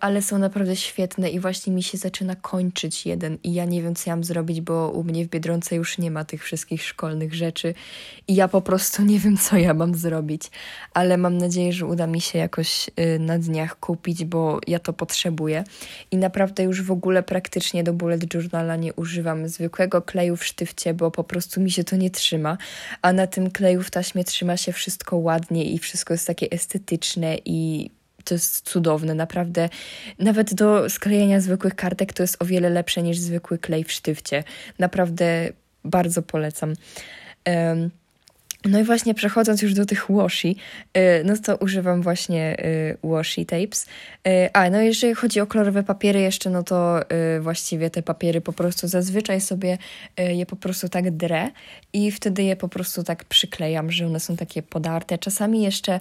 ale 0.01 0.23
są 0.23 0.39
naprawdę 0.39 0.77
świetne 0.77 1.31
i 1.31 1.41
właśnie 1.41 1.73
mi 1.73 1.83
się 1.83 1.99
zaczyna 1.99 2.37
kończyć 2.37 3.07
jeden 3.07 3.39
i 3.45 3.55
ja 3.55 3.65
nie 3.65 3.83
wiem, 3.83 3.95
co 3.95 4.11
ja 4.11 4.17
mam 4.17 4.25
zrobić, 4.25 4.61
bo 4.61 4.91
u 4.91 5.05
mnie 5.05 5.25
w 5.25 5.29
Biedronce 5.29 5.77
już 5.77 5.99
nie 5.99 6.11
ma 6.11 6.25
tych 6.25 6.45
wszystkich 6.45 6.83
szkolnych 6.83 7.35
rzeczy 7.35 7.75
i 8.29 8.35
ja 8.35 8.49
po 8.49 8.61
prostu 8.63 9.03
nie 9.03 9.19
wiem, 9.19 9.37
co 9.37 9.57
ja 9.57 9.75
mam 9.75 9.95
zrobić, 9.95 10.43
ale 10.95 11.17
mam 11.17 11.39
nadzieję, 11.39 11.73
że 11.73 11.87
uda 11.87 12.07
mi 12.07 12.21
się 12.21 12.39
jakoś 12.39 12.89
y, 12.89 13.19
na 13.19 13.39
dniach 13.39 13.81
kupić, 13.81 14.25
bo 14.25 14.61
ja 14.67 14.79
to 14.79 14.93
potrzebuję. 14.93 15.65
I 16.11 16.17
naprawdę 16.17 16.63
już 16.63 16.83
w 16.83 16.91
ogóle 16.91 17.23
praktycznie 17.23 17.85
do 17.85 17.93
bullet 17.93 18.35
journala 18.35 18.77
nie 18.77 18.95
używam 18.95 19.49
zwykłego 19.49 20.03
kleju 20.03 20.37
w 20.37 20.45
sztywcie, 20.45 20.95
bo 20.95 21.11
po 21.11 21.25
prostu 21.25 21.61
mi 21.61 21.71
się 21.71 21.85
to 21.85 21.97
nie 21.97 22.11
trzyma, 22.11 22.59
a 23.03 23.13
na 23.13 23.27
tym 23.27 23.51
kleju 23.51 23.83
w 23.83 23.91
taśmie 23.91 24.25
trzyma 24.25 24.57
się 24.57 24.73
wszystko 24.73 25.17
ładnie 25.17 25.65
i 25.65 25.79
wszystko 25.79 26.15
jest 26.15 26.27
takie 26.27 26.51
estetyczne 26.51 27.37
i 27.45 27.91
to 28.27 28.35
jest 28.35 28.69
cudowne, 28.69 29.15
naprawdę. 29.15 29.69
Nawet 30.19 30.55
do 30.55 30.91
sklejenia 30.91 31.41
zwykłych 31.41 31.75
kartek 31.75 32.13
to 32.13 32.23
jest 32.23 32.43
o 32.43 32.45
wiele 32.45 32.71
lepsze 32.71 33.03
niż 33.03 33.19
zwykły 33.19 33.59
klej 33.59 33.85
w 33.85 33.93
sztywcie. 33.93 34.45
Naprawdę 34.79 35.49
bardzo 35.85 36.23
polecam. 36.23 36.75
Um, 37.47 37.91
no 38.69 38.79
i 38.79 38.85
właśnie 38.85 39.15
przechodząc 39.15 39.63
już 39.63 39.75
do 39.75 39.87
tych 39.87 40.07
washi, 40.09 40.57
y, 40.97 41.25
no 41.25 41.37
to 41.37 41.57
używam 41.57 42.03
właśnie 42.03 42.57
y, 43.05 43.09
washi 43.09 43.47
tapes. 43.47 43.87
Y, 44.29 44.53
a, 44.53 44.71
no 44.71 44.81
jeżeli 44.81 45.15
chodzi 45.15 45.41
o 45.41 45.47
kolorowe 45.47 45.83
papiery 45.83 46.21
jeszcze, 46.21 46.51
no 46.51 46.63
to 46.63 47.01
właściwie 47.41 47.91
te 47.91 48.03
papiery 48.03 48.41
po 48.41 48.53
prostu 48.53 48.89
zazwyczaj 48.89 49.41
sobie 49.41 49.79
je 50.19 50.47
po 50.47 50.57
prostu 50.57 50.89
tak 50.89 51.11
drę 51.11 51.51
i 51.93 52.11
wtedy 52.11 52.43
je 52.43 52.57
po 52.57 52.69
prostu 52.69 53.03
tak 53.03 53.25
przyklejam, 53.25 53.93
że 53.93 54.07
one 54.07 54.21
są 54.21 54.37
takie 54.37 54.63
podarte. 54.63 55.19
Czasami 55.19 55.63
jeszcze 55.63 56.01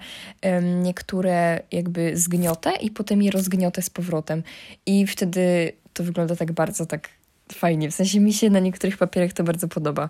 niektóre 0.62 1.62
jakby 1.72 2.18
zgniotę 2.18 2.72
i 2.82 2.92
potem 2.92 3.22
je 3.24 3.32
rozgniotę 3.32 3.82
z 3.82 3.90
powrotem 3.90 4.44
i 4.86 5.08
wtedy 5.08 5.72
to 5.94 6.04
wygląda 6.04 6.36
tak 6.36 6.52
bardzo 6.52 6.86
tak 6.86 7.10
fajnie. 7.54 7.92
W 7.92 7.96
sensie 7.96 8.20
mi 8.20 8.34
się 8.34 8.50
na 8.50 8.60
niektórych 8.60 8.98
papierach 8.98 9.34
to 9.34 9.44
bardzo 9.44 9.68
podoba. 9.68 10.10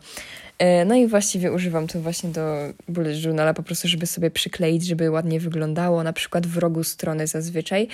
E, 0.60 0.86
no 0.86 0.96
i 0.96 1.08
właściwie 1.08 1.52
używam 1.52 1.88
to 1.88 2.02
właśnie 2.02 2.30
do 2.30 2.58
bullet 2.88 3.24
journala 3.24 3.54
po 3.54 3.64
prostu, 3.64 3.88
żeby 3.88 4.08
sobie 4.08 4.32
przykleić, 4.32 4.86
żeby 4.86 5.12
ładnie 5.12 5.40
wyglądało, 5.40 6.04
na 6.04 6.14
przykład 6.14 6.48
w 6.48 6.58
rogu 6.58 6.84
strony 6.84 7.28
zazwyczaj. 7.28 7.88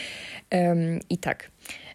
I 1.09 1.17
tak. 1.17 1.51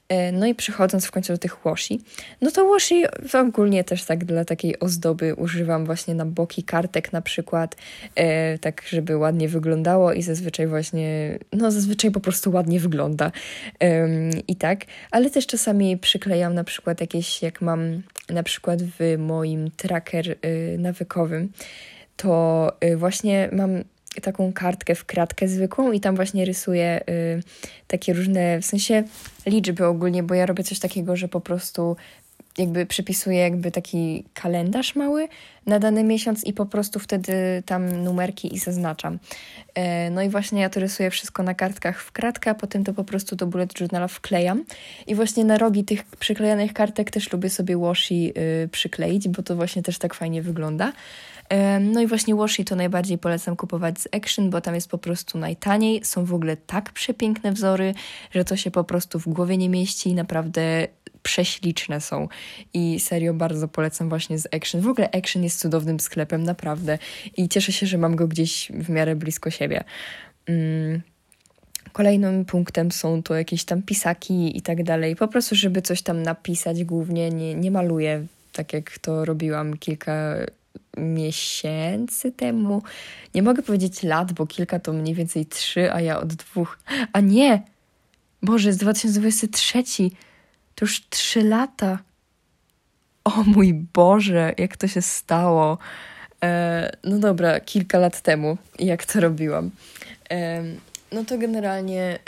E, 0.09 0.33
no 0.33 0.47
i 0.47 0.55
przechodząc 0.55 1.07
w 1.07 1.11
końcu 1.11 1.33
do 1.33 1.39
tych 1.39 1.57
washi, 1.65 2.01
no 2.41 2.51
to 2.51 2.69
washi 2.69 3.05
ogólnie 3.33 3.85
też 3.85 4.05
tak 4.05 4.25
dla 4.25 4.45
takiej 4.45 4.81
ozdoby 4.81 5.35
używam 5.35 5.87
właśnie 5.87 6.15
na 6.15 6.27
boki 6.27 6.63
kartek 6.63 7.13
na 7.13 7.23
przykład, 7.23 7.77
e, 8.15 8.59
tak 8.59 8.83
żeby 8.89 9.17
ładnie 9.17 9.49
wyglądało 9.49 10.13
i 10.13 10.23
zazwyczaj 10.23 10.67
właśnie, 10.67 11.39
no 11.53 11.71
zazwyczaj 11.71 12.11
po 12.11 12.21
prostu 12.21 12.51
ładnie 12.51 12.81
wygląda. 12.81 13.33
I 14.49 14.57
tak, 14.57 14.85
ale 15.11 15.31
też 15.31 15.47
czasami 15.47 15.97
przyklejam 15.97 16.55
na 16.55 16.65
przykład 16.65 17.01
jakieś, 17.01 17.43
jak 17.43 17.61
mam 17.61 18.03
na 18.29 18.43
przykład 18.43 18.83
w 18.83 19.15
moim 19.19 19.71
tracker 19.71 20.31
e, 20.31 20.37
nawykowym, 20.79 21.53
to 22.17 22.73
właśnie 22.97 23.49
mam 23.53 23.85
taką 24.21 24.53
kartkę 24.53 24.95
w 24.95 25.05
kratkę 25.05 25.49
zwykłą 25.49 25.93
i 25.93 26.01
tam 26.01 26.17
właśnie 26.17 26.45
rysuję 26.45 27.01
y, 27.11 27.43
takie 27.87 28.13
różne, 28.13 28.61
w 28.61 28.65
sensie 28.65 29.05
liczby 29.47 29.87
ogólnie, 29.87 30.23
bo 30.23 30.35
ja 30.35 30.47
robię 30.47 30.65
coś 30.65 30.79
takiego, 30.79 31.17
że 31.17 31.29
po 31.29 31.41
prostu 31.41 31.97
jakby 32.59 32.87
przypisuję 32.87 33.39
jakby 33.39 33.71
taki 33.71 34.25
kalendarz 34.35 34.97
mały 34.97 35.29
na 35.67 35.79
dany 35.79 36.05
miesiąc 36.05 36.45
i 36.45 36.53
po 36.53 36.67
prostu 36.67 36.99
wtedy 36.99 37.63
tam 37.67 38.05
numerki 38.05 38.55
i 38.55 38.59
zaznaczam. 38.59 39.19
E, 39.75 40.11
no 40.11 40.23
i 40.23 40.29
właśnie 40.29 40.61
ja 40.61 40.71
to 40.71 40.81
rysuję 40.81 41.11
wszystko 41.11 41.43
na 41.43 41.55
kartkach 41.55 42.03
w 42.03 42.13
kratkę, 42.13 42.51
a 42.51 42.55
potem 42.55 42.85
to 42.85 42.95
po 42.95 43.05
prostu 43.05 43.37
do 43.37 43.47
bullet 43.47 43.81
journala 43.81 44.09
wklejam. 44.09 44.65
I 45.07 45.15
właśnie 45.15 45.45
na 45.45 45.59
rogi 45.59 45.85
tych 45.85 46.05
przyklejanych 46.05 46.73
kartek 46.73 47.11
też 47.11 47.33
lubię 47.33 47.51
sobie 47.51 47.77
washi 47.77 48.33
y, 48.65 48.69
przykleić, 48.69 49.29
bo 49.29 49.43
to 49.43 49.57
właśnie 49.57 49.83
też 49.83 49.99
tak 49.99 50.15
fajnie 50.15 50.43
wygląda. 50.43 50.93
No 51.81 52.01
i 52.01 52.07
właśnie 52.07 52.35
washi 52.35 52.65
to 52.65 52.77
najbardziej 52.77 53.19
polecam 53.19 53.57
kupować 53.57 54.01
z 54.01 54.09
Action, 54.13 54.51
bo 54.51 54.61
tam 54.61 54.75
jest 54.75 54.91
po 54.91 54.99
prostu 54.99 55.39
najtaniej. 55.39 56.05
Są 56.05 56.25
w 56.25 56.35
ogóle 56.35 56.57
tak 56.57 56.93
przepiękne 56.93 57.53
wzory, 57.53 57.95
że 58.31 58.45
to 58.45 58.57
się 58.57 58.71
po 58.71 58.85
prostu 58.85 59.19
w 59.19 59.29
głowie 59.29 59.57
nie 59.57 59.69
mieści 59.69 60.11
i 60.11 60.15
naprawdę 60.15 60.89
prześliczne 61.23 62.01
są. 62.01 62.29
I 62.75 63.01
serio 63.01 63.35
bardzo 63.35 63.69
polecam 63.69 64.09
właśnie 64.09 64.39
z 64.39 64.47
Action. 64.55 64.81
W 64.81 64.89
ogóle 64.89 65.11
Action 65.11 65.43
jest 65.43 65.61
cudownym 65.61 66.01
sklepem, 66.01 66.43
naprawdę. 66.43 66.99
I 67.37 67.49
cieszę 67.49 67.73
się, 67.73 67.87
że 67.87 67.99
mam 67.99 68.17
go 68.17 68.29
gdzieś 68.29 68.73
w 68.75 68.89
miarę 68.91 69.17
blisko 69.17 69.51
siebie. 69.51 69.85
Mm. 70.47 71.03
Kolejnym 71.93 72.45
punktem 72.45 72.93
są 72.93 73.23
to 73.23 73.35
jakieś 73.35 73.65
tam 73.65 73.83
pisaki 73.83 74.59
i 74.59 74.63
tak 74.63 74.83
dalej. 74.83 75.17
Po 75.17 75.29
prostu, 75.29 75.55
żeby 75.55 75.83
coś 75.83 76.03
tam 76.03 76.23
napisać, 76.23 76.85
głównie 76.85 77.31
nie, 77.31 77.55
nie 77.55 77.71
maluję 77.71 78.27
tak 78.57 78.73
jak 78.73 78.99
to 78.99 79.25
robiłam 79.25 79.77
kilka 79.77 80.35
miesięcy 80.97 82.33
temu. 82.33 82.83
Nie 83.35 83.43
mogę 83.43 83.63
powiedzieć 83.63 84.03
lat, 84.03 84.33
bo 84.33 84.47
kilka 84.47 84.79
to 84.79 84.93
mniej 84.93 85.15
więcej 85.15 85.47
trzy, 85.47 85.93
a 85.93 86.01
ja 86.01 86.21
od 86.21 86.35
dwóch. 86.35 86.79
A 87.13 87.21
nie! 87.21 87.63
Boże, 88.43 88.69
jest 88.69 88.81
2023. 88.81 89.83
To 90.75 90.85
już 90.85 91.09
trzy 91.09 91.43
lata. 91.43 91.99
O 93.25 93.43
mój 93.43 93.75
Boże, 93.75 94.55
jak 94.59 94.77
to 94.77 94.89
się 94.89 95.03
stało. 95.03 95.79
E, 96.43 96.97
no 97.05 97.19
dobra, 97.19 97.61
kilka 97.61 97.99
lat 97.99 98.21
temu, 98.21 98.59
jak 98.79 99.07
to 99.07 99.21
robiłam. 99.21 99.71
E, 100.31 100.63
no 101.13 101.25
to 101.25 101.39
generalnie 101.39 102.19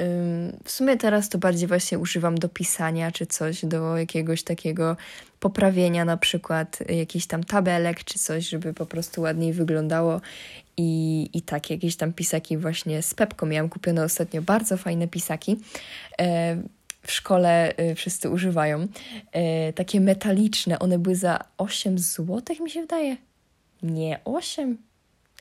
w 0.65 0.71
sumie 0.71 0.97
teraz 0.97 1.29
to 1.29 1.39
bardziej 1.39 1.69
właśnie 1.69 1.99
używam 1.99 2.39
do 2.39 2.49
pisania 2.49 3.13
czy 3.13 3.27
coś, 3.27 3.65
do 3.65 3.97
jakiegoś 3.97 4.43
takiego 4.43 4.97
poprawienia 5.41 6.05
na 6.05 6.17
przykład 6.17 6.79
jakichś 6.89 7.27
tam 7.27 7.45
tabelek 7.45 8.05
czy 8.05 8.19
coś, 8.19 8.49
żeby 8.49 8.75
po 8.75 8.87
prostu 8.87 9.23
ładniej 9.23 9.53
wyglądało 9.53 10.21
i, 10.77 11.31
i 11.33 11.43
tak, 11.43 11.71
jakieś 11.71 11.97
tam 11.97 12.13
pisaki 12.13 12.57
właśnie 12.57 13.03
z 13.03 13.15
Pepką 13.15 13.47
miałam 13.47 13.69
kupione 13.69 14.05
ostatnio, 14.05 14.43
bardzo 14.43 14.77
fajne 14.77 15.09
pisaki. 15.09 15.57
E, 16.21 16.57
w 17.03 17.13
szkole 17.13 17.77
e, 17.77 17.95
wszyscy 17.95 18.31
używają. 18.31 18.87
E, 19.33 19.73
takie 19.73 20.01
metaliczne, 20.01 20.79
one 20.79 20.99
były 20.99 21.17
za 21.17 21.45
8 21.59 21.99
zł, 21.99 22.43
mi 22.61 22.71
się 22.71 22.81
wydaje. 22.81 23.17
Nie, 23.83 24.21
8? 24.25 24.88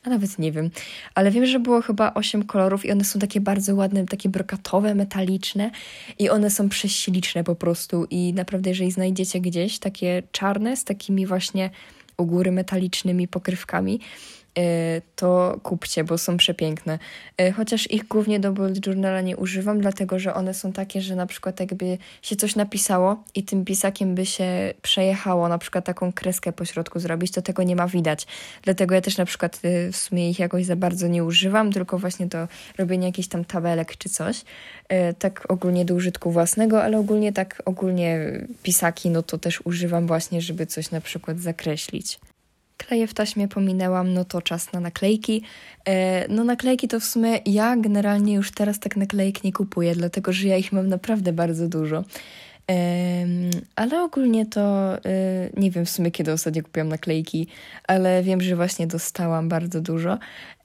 Nawet 0.08 0.38
nie 0.38 0.52
wiem, 0.52 0.70
ale 1.14 1.30
wiem, 1.30 1.46
że 1.46 1.60
było 1.60 1.82
chyba 1.82 2.14
osiem 2.14 2.44
kolorów 2.44 2.84
i 2.84 2.92
one 2.92 3.04
są 3.04 3.18
takie 3.18 3.40
bardzo 3.40 3.74
ładne, 3.74 4.06
takie 4.06 4.28
brokatowe, 4.28 4.94
metaliczne 4.94 5.70
i 6.18 6.30
one 6.30 6.50
są 6.50 6.68
prześliczne 6.68 7.44
po 7.44 7.54
prostu. 7.54 8.06
I 8.10 8.32
naprawdę, 8.34 8.70
jeżeli 8.70 8.90
znajdziecie 8.90 9.40
gdzieś 9.40 9.78
takie 9.78 10.22
czarne 10.32 10.76
z 10.76 10.84
takimi 10.84 11.26
właśnie 11.26 11.70
u 12.18 12.26
góry 12.26 12.52
metalicznymi 12.52 13.28
pokrywkami, 13.28 14.00
to 15.16 15.60
kupcie, 15.62 16.04
bo 16.04 16.18
są 16.18 16.36
przepiękne. 16.36 16.98
E, 17.38 17.52
chociaż 17.52 17.90
ich 17.90 18.08
głównie 18.08 18.40
do 18.40 18.52
bullet 18.52 18.86
journala 18.86 19.20
nie 19.20 19.36
używam, 19.36 19.80
dlatego 19.80 20.18
że 20.18 20.34
one 20.34 20.54
są 20.54 20.72
takie, 20.72 21.00
że 21.00 21.16
na 21.16 21.26
przykład 21.26 21.60
jakby 21.60 21.98
się 22.22 22.36
coś 22.36 22.56
napisało 22.56 23.24
i 23.34 23.42
tym 23.42 23.64
pisakiem 23.64 24.14
by 24.14 24.26
się 24.26 24.74
przejechało, 24.82 25.48
na 25.48 25.58
przykład 25.58 25.84
taką 25.84 26.12
kreskę 26.12 26.52
po 26.52 26.64
środku 26.64 27.00
zrobić, 27.00 27.32
to 27.32 27.42
tego 27.42 27.62
nie 27.62 27.76
ma 27.76 27.88
widać. 27.88 28.26
Dlatego 28.62 28.94
ja 28.94 29.00
też 29.00 29.16
na 29.16 29.24
przykład 29.24 29.60
e, 29.62 29.92
w 29.92 29.96
sumie 29.96 30.30
ich 30.30 30.38
jakoś 30.38 30.64
za 30.64 30.76
bardzo 30.76 31.08
nie 31.08 31.24
używam, 31.24 31.72
tylko 31.72 31.98
właśnie 31.98 32.26
do 32.26 32.48
robienia 32.78 33.06
jakichś 33.06 33.28
tam 33.28 33.44
tabelek 33.44 33.96
czy 33.96 34.08
coś. 34.08 34.44
Tak 35.18 35.46
ogólnie 35.48 35.84
do 35.84 35.94
użytku 35.94 36.30
własnego, 36.30 36.82
ale 36.82 36.98
ogólnie 36.98 37.32
tak 37.32 37.62
ogólnie 37.64 38.40
pisaki, 38.62 39.10
no 39.10 39.22
to 39.22 39.38
też 39.38 39.60
używam 39.64 40.06
właśnie, 40.06 40.40
żeby 40.40 40.66
coś 40.66 40.90
na 40.90 41.00
przykład 41.00 41.40
zakreślić. 41.40 42.18
Kleje 42.78 43.06
w 43.06 43.14
taśmie 43.14 43.48
pominęłam, 43.48 44.14
no 44.14 44.24
to 44.24 44.42
czas 44.42 44.72
na 44.72 44.80
naklejki. 44.80 45.42
E, 45.88 46.28
no 46.28 46.44
naklejki 46.44 46.88
to 46.88 47.00
w 47.00 47.04
sumie 47.04 47.38
ja 47.46 47.76
generalnie 47.76 48.34
już 48.34 48.50
teraz 48.50 48.80
tak 48.80 48.96
naklejek 48.96 49.44
nie 49.44 49.52
kupuję, 49.52 49.94
dlatego 49.94 50.32
że 50.32 50.48
ja 50.48 50.56
ich 50.56 50.72
mam 50.72 50.88
naprawdę 50.88 51.32
bardzo 51.32 51.68
dużo. 51.68 52.04
ale 53.76 54.02
ogólnie 54.02 54.46
to 54.46 54.94
e, 54.94 55.00
nie 55.56 55.70
wiem 55.70 55.84
w 55.84 55.90
sumie 55.90 56.10
kiedy 56.10 56.32
ostatnio 56.32 56.62
kupiłam 56.62 56.88
naklejki, 56.88 57.46
ale 57.86 58.22
wiem, 58.22 58.40
że 58.40 58.56
właśnie 58.56 58.86
dostałam 58.86 59.48
bardzo 59.48 59.80
dużo. 59.80 60.18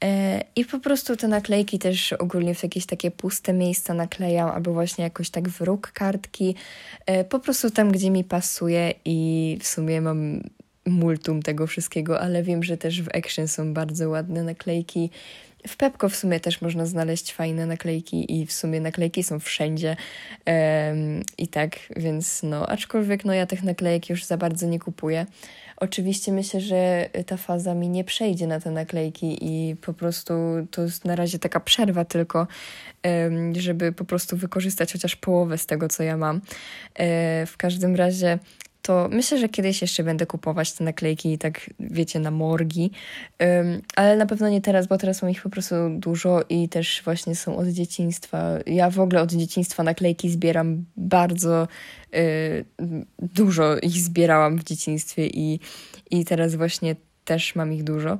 E, 0.03 0.41
I 0.55 0.65
po 0.65 0.79
prostu 0.79 1.15
te 1.15 1.27
naklejki 1.27 1.79
też 1.79 2.13
ogólnie 2.13 2.55
w 2.55 2.63
jakieś 2.63 2.85
takie 2.85 3.11
puste 3.11 3.53
miejsca 3.53 3.93
naklejam, 3.93 4.49
albo 4.49 4.73
właśnie 4.73 5.03
jakoś 5.03 5.29
tak 5.29 5.49
w 5.49 5.61
róg 5.61 5.91
kartki. 5.91 6.55
Po 7.29 7.39
prostu 7.39 7.69
tam, 7.69 7.91
gdzie 7.91 8.11
mi 8.11 8.23
pasuje 8.23 8.93
i 9.05 9.57
w 9.61 9.67
sumie 9.67 10.01
mam 10.01 10.41
multum 10.85 11.41
tego 11.41 11.67
wszystkiego, 11.67 12.19
ale 12.19 12.43
wiem, 12.43 12.63
że 12.63 12.77
też 12.77 13.01
w 13.01 13.15
Action 13.15 13.47
są 13.47 13.73
bardzo 13.73 14.09
ładne 14.09 14.43
naklejki. 14.43 15.09
W 15.67 15.77
Pepko 15.77 16.09
w 16.09 16.15
sumie 16.15 16.39
też 16.39 16.61
można 16.61 16.85
znaleźć 16.85 17.33
fajne 17.33 17.65
naklejki 17.65 18.41
i 18.41 18.45
w 18.45 18.53
sumie 18.53 18.81
naklejki 18.81 19.23
są 19.23 19.39
wszędzie 19.39 19.95
um, 20.45 21.23
i 21.37 21.47
tak, 21.47 21.79
więc 21.95 22.43
no, 22.43 22.67
aczkolwiek 22.67 23.25
no 23.25 23.33
ja 23.33 23.45
tych 23.45 23.63
naklejek 23.63 24.09
już 24.09 24.23
za 24.23 24.37
bardzo 24.37 24.67
nie 24.67 24.79
kupuję. 24.79 25.25
Oczywiście 25.77 26.31
myślę, 26.31 26.61
że 26.61 27.09
ta 27.25 27.37
faza 27.37 27.75
mi 27.75 27.89
nie 27.89 28.03
przejdzie 28.03 28.47
na 28.47 28.59
te 28.59 28.71
naklejki 28.71 29.37
i 29.41 29.75
po 29.75 29.93
prostu 29.93 30.33
to 30.71 30.81
jest 30.81 31.05
na 31.05 31.15
razie 31.15 31.39
taka 31.39 31.59
przerwa 31.59 32.05
tylko, 32.05 32.47
żeby 33.53 33.91
po 33.91 34.05
prostu 34.05 34.37
wykorzystać 34.37 34.93
chociaż 34.93 35.15
połowę 35.15 35.57
z 35.57 35.65
tego, 35.65 35.87
co 35.87 36.03
ja 36.03 36.17
mam. 36.17 36.41
E, 36.95 37.45
w 37.45 37.57
każdym 37.57 37.95
razie 37.95 38.39
to 38.83 39.09
myślę, 39.11 39.37
że 39.37 39.49
kiedyś 39.49 39.81
jeszcze 39.81 40.03
będę 40.03 40.25
kupować 40.25 40.73
te 40.73 40.83
naklejki, 40.83 41.37
tak 41.37 41.69
wiecie, 41.79 42.19
na 42.19 42.31
morgi, 42.31 42.91
um, 43.39 43.81
ale 43.95 44.17
na 44.17 44.25
pewno 44.25 44.49
nie 44.49 44.61
teraz, 44.61 44.87
bo 44.87 44.97
teraz 44.97 45.21
mam 45.21 45.31
ich 45.31 45.41
po 45.41 45.49
prostu 45.49 45.75
dużo 45.89 46.41
i 46.49 46.69
też 46.69 47.01
właśnie 47.05 47.35
są 47.35 47.57
od 47.57 47.67
dzieciństwa. 47.67 48.49
Ja 48.65 48.89
w 48.89 48.99
ogóle 48.99 49.21
od 49.21 49.31
dzieciństwa 49.31 49.83
naklejki 49.83 50.29
zbieram 50.29 50.85
bardzo 50.97 51.67
y, 52.15 52.65
dużo 53.19 53.77
ich 53.77 53.91
zbierałam 53.91 54.57
w 54.57 54.63
dzieciństwie 54.63 55.27
i, 55.27 55.59
i 56.11 56.25
teraz 56.25 56.55
właśnie 56.55 56.95
też 57.25 57.55
mam 57.55 57.73
ich 57.73 57.83
dużo, 57.83 58.17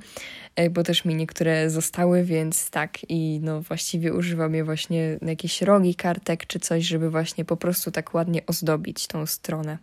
e, 0.56 0.70
bo 0.70 0.84
też 0.84 1.06
mi 1.06 1.16
niektóre 1.16 1.70
zostały, 1.70 2.24
więc 2.24 2.70
tak 2.70 3.10
i 3.10 3.40
no 3.44 3.62
właściwie 3.62 4.14
używam 4.14 4.56
je 4.56 4.64
właśnie 4.64 5.18
na 5.22 5.30
jakieś 5.30 5.62
rogi 5.62 5.96
kartek 5.96 6.48
czy 6.48 6.60
coś, 6.60 6.84
żeby 6.84 7.10
właśnie 7.10 7.46
po 7.46 7.58
prostu 7.58 7.92
tak 7.92 8.14
ładnie 8.14 8.46
ozdobić 8.46 9.08
tą 9.08 9.26
stronę. 9.26 9.78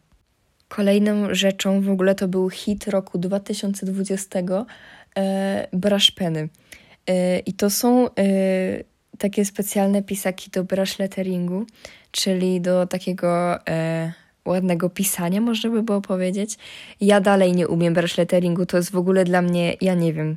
Kolejną 0.71 1.35
rzeczą 1.35 1.81
w 1.81 1.91
ogóle 1.91 2.15
to 2.15 2.29
był 2.29 2.51
hit 2.51 2.89
roku 2.89 3.19
2020 3.19 4.39
e, 5.17 5.69
brush 5.73 6.11
peny. 6.11 6.49
E, 7.07 7.39
I 7.39 7.53
to 7.53 7.71
są 7.71 8.07
e, 8.07 8.13
takie 9.19 9.45
specjalne 9.45 10.03
pisaki 10.03 10.51
do 10.51 10.65
brush 10.65 10.99
letteringu, 10.99 11.67
czyli 12.11 12.61
do 12.61 12.87
takiego 12.87 13.59
e, 13.69 14.13
ładnego 14.45 14.91
pisania, 14.91 15.41
można 15.41 15.71
by 15.71 15.83
było 15.83 16.01
powiedzieć. 16.01 16.59
Ja 17.01 17.21
dalej 17.21 17.53
nie 17.53 17.69
umiem 17.69 17.95
brush 17.95 18.19
letteringu, 18.19 18.67
to 18.67 18.77
jest 18.77 18.91
w 18.91 18.97
ogóle 18.97 19.25
dla 19.25 19.43
mnie, 19.43 19.77
ja 19.81 19.95
nie 19.95 20.13
wiem, 20.13 20.37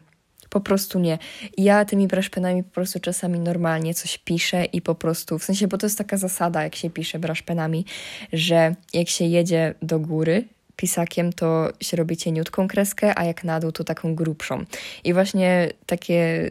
po 0.53 0.61
prostu 0.61 0.99
nie. 0.99 1.17
Ja 1.57 1.85
tymi 1.85 2.07
brushpenami 2.07 2.63
po 2.63 2.71
prostu 2.71 2.99
czasami 2.99 3.39
normalnie 3.39 3.93
coś 3.93 4.17
piszę 4.17 4.65
i 4.65 4.81
po 4.81 4.95
prostu, 4.95 5.39
w 5.39 5.43
sensie, 5.43 5.67
bo 5.67 5.77
to 5.77 5.85
jest 5.85 5.97
taka 5.97 6.17
zasada, 6.17 6.63
jak 6.63 6.75
się 6.75 6.89
pisze 6.89 7.19
brushpenami, 7.19 7.85
że 8.33 8.75
jak 8.93 9.09
się 9.09 9.25
jedzie 9.25 9.73
do 9.81 9.99
góry, 9.99 10.45
pisakiem, 10.75 11.33
to 11.33 11.69
się 11.81 11.97
robi 11.97 12.17
cieniutką 12.17 12.67
kreskę, 12.67 13.19
a 13.19 13.23
jak 13.23 13.43
na 13.43 13.59
dół, 13.59 13.71
to 13.71 13.83
taką 13.83 14.15
grubszą. 14.15 14.65
I 15.03 15.13
właśnie 15.13 15.69
takie, 15.85 16.49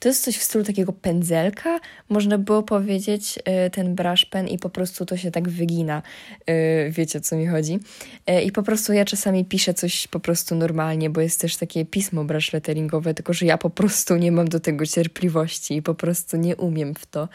to 0.00 0.08
jest 0.08 0.24
coś 0.24 0.36
w 0.36 0.42
stylu 0.42 0.64
takiego 0.64 0.92
pędzelka, 0.92 1.80
można 2.08 2.38
było 2.38 2.62
powiedzieć, 2.62 3.38
e, 3.44 3.70
ten 3.70 3.94
brush 3.94 4.24
pen 4.24 4.48
i 4.48 4.58
po 4.58 4.70
prostu 4.70 5.06
to 5.06 5.16
się 5.16 5.30
tak 5.30 5.48
wygina. 5.48 6.02
E, 6.46 6.90
wiecie, 6.90 7.18
o 7.18 7.20
co 7.20 7.36
mi 7.36 7.46
chodzi. 7.46 7.78
E, 8.26 8.42
I 8.42 8.52
po 8.52 8.62
prostu 8.62 8.92
ja 8.92 9.04
czasami 9.04 9.44
piszę 9.44 9.74
coś 9.74 10.08
po 10.08 10.20
prostu 10.20 10.54
normalnie, 10.54 11.10
bo 11.10 11.20
jest 11.20 11.40
też 11.40 11.56
takie 11.56 11.84
pismo 11.84 12.24
brush 12.24 12.52
letteringowe, 12.52 13.14
tylko 13.14 13.32
że 13.32 13.46
ja 13.46 13.58
po 13.58 13.70
prostu 13.70 14.16
nie 14.16 14.32
mam 14.32 14.48
do 14.48 14.60
tego 14.60 14.86
cierpliwości 14.86 15.76
i 15.76 15.82
po 15.82 15.94
prostu 15.94 16.36
nie 16.36 16.56
umiem 16.56 16.94
w 16.94 17.06
to. 17.06 17.28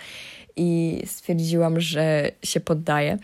I 0.56 1.02
stwierdziłam, 1.06 1.80
że 1.80 2.32
się 2.44 2.60
poddaję 2.60 3.18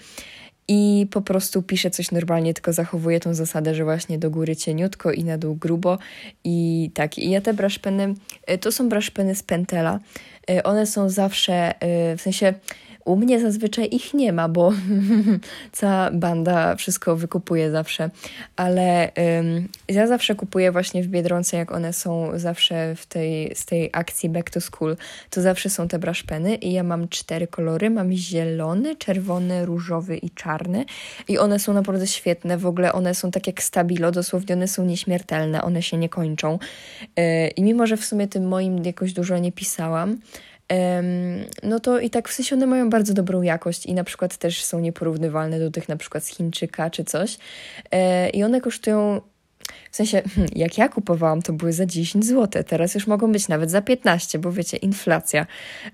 i 0.72 1.08
po 1.12 1.22
prostu 1.22 1.62
piszę 1.62 1.90
coś 1.90 2.12
normalnie, 2.12 2.54
tylko 2.54 2.74
zachowuję 2.74 3.20
tą 3.20 3.34
zasadę, 3.34 3.76
że 3.76 3.84
właśnie 3.84 4.20
do 4.20 4.30
góry 4.30 4.56
cieniutko 4.56 5.12
i 5.12 5.24
na 5.24 5.38
dół 5.38 5.56
grubo 5.56 5.98
i 6.44 6.92
tak. 6.94 7.18
I 7.18 7.30
ja 7.30 7.42
te 7.42 7.54
braszpeny, 7.54 8.14
e, 8.48 8.58
to 8.58 8.72
są 8.72 8.90
braszpeny 8.90 9.36
z 9.36 9.44
Pentela. 9.44 10.00
E, 10.50 10.64
one 10.64 10.86
są 10.86 11.10
zawsze, 11.10 11.82
e, 11.82 12.18
w 12.18 12.22
sensie 12.22 12.54
u 13.10 13.16
mnie 13.16 13.40
zazwyczaj 13.40 13.88
ich 13.92 14.14
nie 14.14 14.34
ma, 14.34 14.50
bo 14.50 14.74
cała 15.72 16.12
banda 16.12 16.76
wszystko 16.76 17.16
wykupuje 17.16 17.72
zawsze, 17.72 18.10
ale 18.56 19.12
ym, 19.40 19.68
ja 19.88 20.08
zawsze 20.08 20.36
kupuję 20.36 20.72
właśnie 20.72 21.04
w 21.04 21.08
Biedronce, 21.08 21.58
jak 21.58 21.72
one 21.72 21.94
są 21.94 22.40
zawsze 22.40 22.96
w 22.96 23.06
tej, 23.06 23.56
z 23.56 23.66
tej 23.66 23.90
akcji 23.94 24.30
Back 24.30 24.50
to 24.50 24.62
School, 24.62 24.98
to 25.30 25.42
zawsze 25.42 25.70
są 25.70 25.88
te 25.88 26.00
braszpeny 26.00 26.56
i 26.56 26.74
ja 26.74 26.84
mam 26.84 27.08
cztery 27.08 27.48
kolory, 27.48 27.90
mam 27.90 28.12
zielony, 28.12 28.96
czerwony, 28.96 29.66
różowy 29.66 30.18
i 30.18 30.30
czarny. 30.30 30.86
I 31.28 31.38
one 31.38 31.60
są 31.60 31.74
naprawdę 31.74 32.08
świetne, 32.08 32.58
w 32.58 32.66
ogóle 32.66 32.94
one 32.94 33.16
są 33.16 33.32
tak 33.32 33.48
jak 33.48 33.64
stabilo, 33.64 34.12
dosłownie 34.12 34.56
one 34.56 34.68
są 34.68 34.86
nieśmiertelne, 34.86 35.62
one 35.62 35.82
się 35.82 35.98
nie 35.98 36.10
kończą. 36.10 36.60
Yy, 37.18 37.48
i 37.48 37.64
mimo, 37.64 37.88
że 37.88 37.98
w 37.98 38.06
sumie 38.06 38.28
tym 38.28 38.48
moim 38.48 38.86
jakoś 38.86 39.14
dużo 39.14 39.38
nie 39.38 39.52
pisałam, 39.52 40.18
no 41.64 41.80
to 41.80 42.00
i 42.00 42.10
tak 42.10 42.30
w 42.30 42.34
sensie 42.34 42.56
one 42.56 42.66
mają 42.66 42.90
bardzo 42.90 43.14
dobrą 43.14 43.42
jakość 43.42 43.86
i 43.86 43.94
na 43.94 44.04
przykład 44.04 44.38
też 44.38 44.64
są 44.64 44.80
nieporównywalne 44.80 45.60
do 45.60 45.72
tych 45.72 45.90
na 45.90 45.98
przykład 45.98 46.24
z 46.24 46.28
Chińczyka 46.28 46.90
czy 46.90 47.04
coś. 47.04 47.38
E, 47.92 48.30
I 48.30 48.44
one 48.44 48.62
kosztują 48.62 49.22
w 49.92 49.96
sensie, 49.96 50.22
hmm, 50.36 50.52
jak 50.56 50.78
ja 50.78 50.90
kupowałam, 50.90 51.42
to 51.42 51.54
były 51.54 51.74
za 51.74 51.86
10 51.86 52.26
zł. 52.26 52.64
Teraz 52.64 52.96
już 52.96 53.08
mogą 53.08 53.32
być 53.32 53.48
nawet 53.48 53.72
za 53.72 53.82
15, 53.82 54.40
bo 54.40 54.52
wiecie, 54.52 54.78
inflacja. 54.78 55.46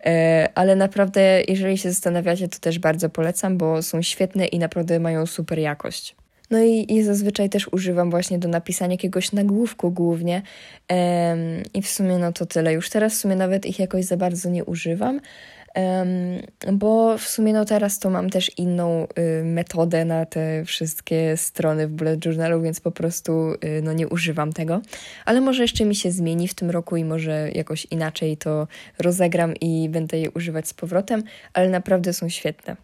E, 0.06 0.50
ale 0.56 0.76
naprawdę, 0.76 1.42
jeżeli 1.48 1.78
się 1.78 1.90
zastanawiacie, 1.90 2.48
to 2.48 2.60
też 2.60 2.80
bardzo 2.80 3.10
polecam, 3.10 3.58
bo 3.58 3.82
są 3.82 4.02
świetne 4.02 4.46
i 4.46 4.60
naprawdę 4.60 5.00
mają 5.00 5.26
super 5.26 5.60
jakość. 5.60 6.16
No 6.52 6.64
i, 6.64 6.94
i 6.94 7.04
zazwyczaj 7.04 7.50
też 7.50 7.68
używam 7.74 8.12
właśnie 8.12 8.40
do 8.40 8.48
napisania 8.48 8.94
jakiegoś 8.94 9.32
nagłówku 9.32 9.92
głównie. 9.92 10.42
Um, 10.90 11.40
I 11.74 11.82
w 11.82 11.90
sumie 11.90 12.18
no 12.18 12.34
to 12.34 12.46
tyle. 12.46 12.74
Już 12.74 12.90
teraz 12.90 13.14
w 13.14 13.18
sumie 13.18 13.36
nawet 13.36 13.66
ich 13.66 13.80
jakoś 13.80 14.06
za 14.06 14.18
bardzo 14.18 14.50
nie 14.50 14.66
używam. 14.66 15.20
Um, 15.76 16.78
bo 16.78 17.18
w 17.18 17.22
sumie 17.22 17.54
no 17.54 17.66
teraz 17.66 18.00
to 18.00 18.10
mam 18.10 18.30
też 18.30 18.52
inną 18.58 19.08
y, 19.20 19.44
metodę 19.44 20.06
na 20.06 20.26
te 20.26 20.66
wszystkie 20.66 21.38
strony 21.38 21.88
w 21.88 21.92
bullet 21.92 22.26
journalu, 22.26 22.62
więc 22.62 22.80
po 22.80 22.92
prostu 22.92 23.32
y, 23.64 23.82
no 23.84 23.94
nie 23.94 24.08
używam 24.08 24.54
tego. 24.54 24.82
Ale 25.26 25.42
może 25.42 25.62
jeszcze 25.62 25.86
mi 25.86 25.96
się 25.96 26.12
zmieni 26.12 26.48
w 26.48 26.54
tym 26.54 26.70
roku 26.70 26.98
i 26.98 27.06
może 27.06 27.50
jakoś 27.52 27.88
inaczej 27.92 28.38
to 28.38 28.68
rozegram 29.00 29.54
i 29.56 29.90
będę 29.90 30.20
je 30.20 30.32
używać 30.32 30.68
z 30.68 30.74
powrotem, 30.74 31.24
ale 31.54 31.70
naprawdę 31.70 32.14
są 32.14 32.30
świetne. 32.30 32.76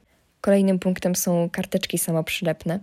Kolejnym 0.42 0.80
punktem 0.80 1.16
są 1.16 1.50
karteczki 1.50 1.98
samoprzylepne. 1.98 2.80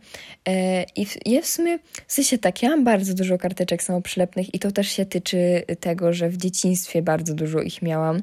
E, 0.49 0.85
I 0.97 1.07
ja 1.27 1.43
w 1.43 1.47
sumie, 1.47 1.79
w 2.07 2.13
sensie 2.13 2.39
tak, 2.39 2.63
ja 2.63 2.69
mam 2.69 2.85
bardzo 2.85 3.15
dużo 3.15 3.39
karteczek 3.39 3.83
samoprzylepnych 3.83 4.55
i 4.55 4.59
to 4.59 4.73
też 4.73 4.89
się 4.89 5.07
tyczy 5.07 5.63
tego, 5.81 6.13
że 6.13 6.29
w 6.29 6.37
dzieciństwie 6.37 7.03
bardzo 7.03 7.35
dużo 7.35 7.61
ich 7.61 7.83
miałam. 7.83 8.23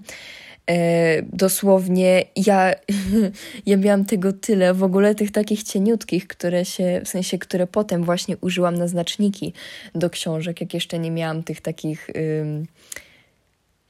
E, 0.70 1.22
dosłownie 1.22 2.26
ja, 2.36 2.74
ja 3.66 3.78
miałam 3.78 4.06
tego 4.06 4.34
tyle, 4.34 4.74
w 4.74 4.84
ogóle 4.84 5.16
tych 5.16 5.32
takich 5.32 5.64
cieniutkich, 5.64 6.28
które 6.28 6.66
się, 6.66 7.02
w 7.06 7.10
sensie, 7.10 7.38
które 7.38 7.68
potem 7.68 8.04
właśnie 8.04 8.38
użyłam 8.38 8.76
na 8.76 8.88
znaczniki 8.88 9.54
do 9.96 10.10
książek, 10.10 10.62
jak 10.62 10.74
jeszcze 10.74 11.00
nie 11.00 11.12
miałam 11.12 11.44
tych 11.44 11.62
takich 11.62 12.10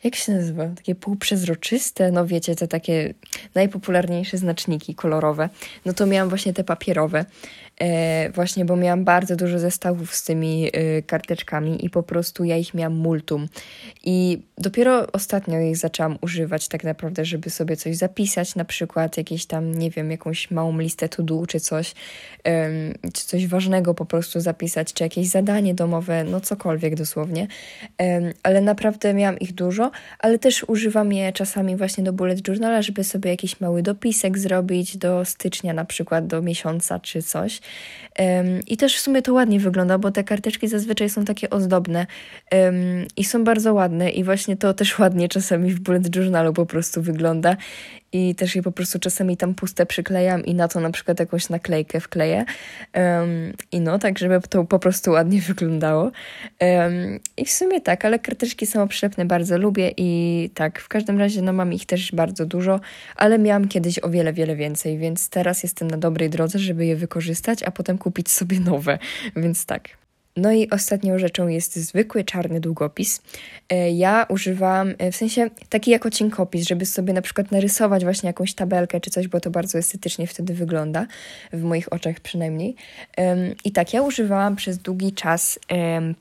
jak 0.06 0.16
się 0.16 0.32
nazywa? 0.32 0.68
Takie 0.68 0.96
półprzezroczyste, 0.96 2.12
no 2.12 2.28
wiecie, 2.28 2.56
te 2.56 2.68
takie 2.68 3.14
najpopularniejsze 3.56 4.38
znaczniki 4.38 4.96
kolorowe. 4.96 5.50
No 5.86 5.94
to 5.94 6.06
miałam 6.06 6.30
właśnie 6.30 6.54
te 6.54 6.64
papierowe. 6.64 7.26
E, 7.82 8.30
właśnie, 8.30 8.66
bo 8.66 8.76
miałam 8.76 9.04
bardzo 9.04 9.36
dużo 9.36 9.60
zestawów 9.60 10.16
z 10.16 10.24
tymi 10.24 10.70
e, 10.74 11.02
karteczkami 11.02 11.86
i 11.86 11.90
po 11.90 12.04
prostu 12.04 12.44
ja 12.44 12.58
ich 12.58 12.74
miałam 12.74 12.94
multum. 12.94 13.48
I 14.04 14.42
dopiero 14.58 15.12
ostatnio 15.12 15.60
ich 15.60 15.78
zaczęłam 15.78 16.18
używać 16.22 16.68
tak 16.68 16.84
naprawdę, 16.84 17.26
żeby 17.26 17.50
sobie 17.50 17.78
coś 17.78 17.98
zapisać, 17.98 18.56
na 18.56 18.66
przykład 18.66 19.18
jakieś 19.18 19.46
tam, 19.46 19.72
nie 19.72 19.90
wiem, 19.90 20.12
jakąś 20.12 20.52
małą 20.52 20.80
listę 20.80 21.10
to 21.10 21.24
do 21.24 21.46
czy 21.48 21.60
coś, 21.60 21.94
czy 23.14 23.26
coś 23.26 23.48
ważnego 23.48 23.94
po 23.94 24.06
prostu 24.06 24.40
zapisać, 24.40 24.94
czy 24.94 25.04
jakieś 25.04 25.28
zadanie 25.28 25.74
domowe, 25.74 26.24
no 26.24 26.42
cokolwiek 26.42 26.96
dosłownie. 26.96 27.48
ale 28.44 28.62
naprawdę 28.62 29.14
miałam 29.14 29.40
ich 29.40 29.54
dużo, 29.54 29.92
ale 30.20 30.40
też 30.40 30.64
używam 30.68 31.14
je 31.14 31.34
czasami 31.34 31.76
właśnie 31.76 32.04
do 32.04 32.14
bullet 32.14 32.48
journala, 32.48 32.82
żeby 32.82 33.04
sobie 33.04 33.30
jakiś 33.30 33.60
mały 33.62 33.82
dopisek 33.84 34.38
zrobić 34.38 34.98
do 34.98 35.26
stycznia 35.26 35.74
na 35.74 35.86
przykład, 35.86 36.28
do 36.28 36.42
miesiąca 36.42 37.00
czy 37.00 37.22
coś. 37.22 37.62
I 38.68 38.78
też 38.78 38.98
w 38.98 39.00
sumie 39.00 39.22
to 39.22 39.34
ładnie 39.34 39.60
wygląda, 39.60 39.98
bo 39.98 40.12
te 40.12 40.24
karteczki 40.24 40.68
zazwyczaj 40.68 41.10
są 41.10 41.26
takie 41.26 41.50
ozdobne 41.50 42.08
i 43.18 43.24
są 43.24 43.44
bardzo 43.44 43.74
ładne 43.74 44.10
i 44.10 44.24
właśnie 44.24 44.58
to 44.58 44.74
też 44.74 44.98
ładnie 45.00 45.30
czasami 45.30 45.72
w 45.72 45.80
bullet 45.80 46.16
journalu 46.16 46.54
po 46.54 46.66
prostu 46.66 47.02
wygląda 47.02 47.58
i 48.16 48.36
też 48.36 48.56
je 48.56 48.62
po 48.62 48.72
prostu 48.72 49.00
czasami 49.00 49.38
tam 49.38 49.54
puste 49.54 49.86
przyklejam 49.86 50.46
i 50.46 50.56
na 50.56 50.68
to 50.68 50.80
na 50.80 50.92
przykład 50.92 51.20
jakąś 51.20 51.50
naklejkę 51.50 52.00
wkleję. 52.00 52.46
Um, 52.94 53.54
i 53.72 53.80
no, 53.80 54.00
tak 54.00 54.20
żeby 54.20 54.42
to 54.50 54.64
po 54.64 54.80
prostu 54.80 55.12
ładnie 55.12 55.42
wyglądało. 55.42 56.04
Um, 56.04 57.20
i 57.38 57.46
w 57.46 57.52
sumie 57.52 57.82
tak, 57.82 58.06
ale 58.06 58.20
karteczki 58.20 58.66
samoprzylepne 58.66 59.26
bardzo 59.26 59.58
lubię 59.58 59.92
i 59.98 60.50
tak, 60.54 60.80
w 60.80 60.88
każdym 60.88 61.20
razie 61.20 61.42
no 61.42 61.54
mam 61.54 61.74
ich 61.74 61.86
też 61.86 62.12
bardzo 62.12 62.46
dużo, 62.46 62.80
ale 63.16 63.40
miałam 63.40 63.68
kiedyś 63.68 64.00
o 64.04 64.10
wiele, 64.10 64.34
wiele 64.34 64.56
więcej, 64.56 64.98
więc 64.98 65.30
teraz 65.30 65.64
jestem 65.64 65.88
na 65.88 65.98
dobrej 65.98 66.30
drodze, 66.30 66.60
żeby 66.60 66.86
je 66.86 66.96
wykorzystać, 66.96 67.64
a 67.64 67.72
potem 67.72 67.98
kupić 67.98 68.30
sobie 68.30 68.60
nowe, 68.60 69.00
więc 69.36 69.66
tak. 69.66 70.05
No 70.38 70.52
i 70.52 70.70
ostatnią 70.70 71.20
rzeczą 71.20 71.48
jest 71.48 71.76
zwykły 71.76 72.24
czarny 72.24 72.60
długopis. 72.60 73.22
E, 73.70 73.92
ja 73.92 74.26
używam, 74.30 74.94
e, 74.98 75.12
w 75.12 75.16
sensie 75.16 75.50
taki 75.70 75.92
jako 75.92 76.12
cienkopis, 76.12 76.68
żeby 76.68 76.86
sobie 76.86 77.14
na 77.14 77.22
przykład 77.22 77.52
narysować 77.52 78.04
właśnie 78.04 78.28
jakąś 78.28 78.54
tabelkę 78.54 79.00
czy 79.00 79.10
coś, 79.10 79.28
bo 79.28 79.40
to 79.40 79.52
bardzo 79.52 79.78
estetycznie 79.78 80.28
wtedy 80.28 80.54
wygląda, 80.54 81.08
w 81.54 81.64
moich 81.64 81.94
oczach 81.94 82.20
przynajmniej. 82.20 82.76
I 83.66 83.72
tak, 83.72 83.94
ja 83.94 84.02
używałam 84.02 84.56
przez 84.56 84.78
długi 84.78 85.14
czas 85.14 85.60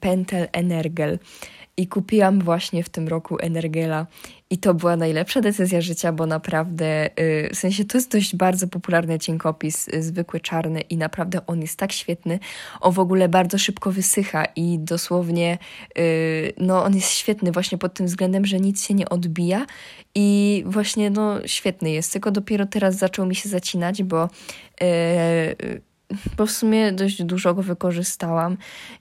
Pentel 0.00 0.48
Energel 0.52 1.18
i 1.76 1.86
kupiłam 1.86 2.40
właśnie 2.40 2.82
w 2.84 2.88
tym 2.88 3.08
roku 3.08 3.36
Energela. 3.40 4.06
I 4.50 4.58
to 4.58 4.74
była 4.74 4.96
najlepsza 4.96 5.40
decyzja 5.40 5.80
życia, 5.80 6.12
bo 6.12 6.26
naprawdę, 6.26 7.10
yy, 7.18 7.50
w 7.52 7.56
sensie 7.56 7.84
to 7.84 7.98
jest 7.98 8.12
dość 8.12 8.36
bardzo 8.36 8.68
popularny 8.68 9.18
cienkopis, 9.18 9.86
yy, 9.86 10.02
zwykły 10.02 10.40
czarny 10.40 10.80
i 10.80 10.96
naprawdę 10.96 11.46
on 11.46 11.60
jest 11.60 11.78
tak 11.78 11.92
świetny. 11.92 12.38
On 12.80 12.92
w 12.92 12.98
ogóle 12.98 13.28
bardzo 13.28 13.58
szybko 13.58 13.92
wysycha 13.92 14.44
i 14.44 14.78
dosłownie, 14.78 15.58
yy, 15.96 16.04
no 16.58 16.84
on 16.84 16.94
jest 16.94 17.10
świetny 17.10 17.52
właśnie 17.52 17.78
pod 17.78 17.94
tym 17.94 18.06
względem, 18.06 18.46
że 18.46 18.60
nic 18.60 18.86
się 18.86 18.94
nie 18.94 19.08
odbija 19.08 19.66
i 20.14 20.62
właśnie, 20.66 21.10
no 21.10 21.46
świetny 21.46 21.90
jest. 21.90 22.12
Tylko 22.12 22.30
dopiero 22.30 22.66
teraz 22.66 22.96
zaczął 22.96 23.26
mi 23.26 23.34
się 23.34 23.48
zacinać, 23.48 24.02
bo 24.02 24.28
bo 26.36 26.46
w 26.46 26.50
sumie 26.50 26.92
dość 26.92 27.22
dużo 27.22 27.54
go 27.54 27.62
wykorzystałam 27.62 28.56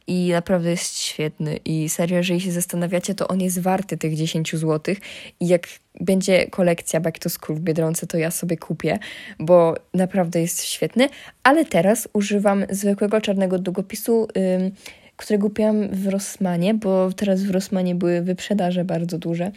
i 0.07 0.29
naprawdę 0.31 0.69
jest 0.69 0.97
świetny. 0.97 1.59
I 1.65 1.89
serio, 1.89 2.17
jeżeli 2.17 2.41
się 2.41 2.51
zastanawiacie, 2.51 3.15
to 3.15 3.27
on 3.27 3.41
jest 3.41 3.59
warty 3.59 3.97
tych 3.97 4.15
10 4.15 4.55
zł. 4.55 4.95
I 5.39 5.47
jak 5.47 5.67
będzie 6.01 6.47
kolekcja 6.47 6.99
Back 6.99 7.19
to 7.19 7.29
School 7.29 7.57
w 7.57 7.61
Biedronce, 7.61 8.07
to 8.07 8.17
ja 8.17 8.31
sobie 8.31 8.57
kupię, 8.57 8.99
bo 9.39 9.75
naprawdę 9.93 10.41
jest 10.41 10.63
świetny. 10.63 11.09
Ale 11.43 11.65
teraz 11.65 12.07
używam 12.13 12.65
zwykłego 12.69 13.21
czarnego 13.21 13.59
długopisu, 13.59 14.27
ym, 14.37 14.71
którego 15.17 15.47
kupiłam 15.47 15.89
w 15.89 16.07
Rossmanie, 16.07 16.73
bo 16.73 17.11
teraz 17.11 17.43
w 17.43 17.51
Rossmanie 17.51 17.95
były 17.95 18.21
wyprzedaże 18.21 18.85
bardzo 18.85 19.17
duże. 19.17 19.51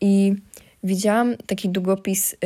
I 0.00 0.34
widziałam 0.84 1.36
taki 1.46 1.68
długopis 1.68 2.32
y, 2.32 2.36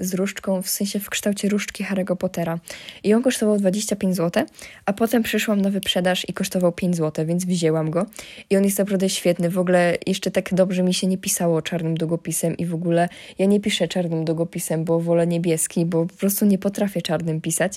z 0.00 0.14
różdżką, 0.14 0.62
w 0.62 0.68
sensie 0.68 1.00
w 1.00 1.10
kształcie 1.10 1.48
różdżki 1.48 1.84
Harry'ego 1.84 2.16
Pottera. 2.16 2.58
I 3.04 3.14
on 3.14 3.22
kosztował 3.22 3.58
25 3.58 4.16
zł, 4.16 4.44
a 4.86 4.92
potem 4.92 5.22
przyszłam 5.22 5.60
na 5.60 5.70
wyprzedaż 5.70 6.28
i 6.28 6.32
kosztował 6.32 6.72
5 6.72 6.96
zł, 6.96 7.26
więc 7.26 7.44
wzięłam 7.44 7.90
go. 7.90 8.06
I 8.50 8.56
on 8.56 8.64
jest 8.64 8.78
naprawdę 8.78 9.08
świetny. 9.08 9.50
W 9.50 9.58
ogóle 9.58 9.96
jeszcze 10.06 10.30
tak 10.30 10.54
dobrze 10.54 10.82
mi 10.82 10.94
się 10.94 11.06
nie 11.06 11.18
pisało 11.18 11.62
czarnym 11.62 11.94
długopisem 11.94 12.56
i 12.56 12.66
w 12.66 12.74
ogóle 12.74 13.08
ja 13.38 13.46
nie 13.46 13.60
piszę 13.60 13.88
czarnym 13.88 14.24
długopisem, 14.24 14.84
bo 14.84 15.00
wolę 15.00 15.26
niebieski, 15.26 15.86
bo 15.86 16.06
po 16.06 16.14
prostu 16.14 16.46
nie 16.46 16.58
potrafię 16.58 17.02
czarnym 17.02 17.40
pisać. 17.40 17.72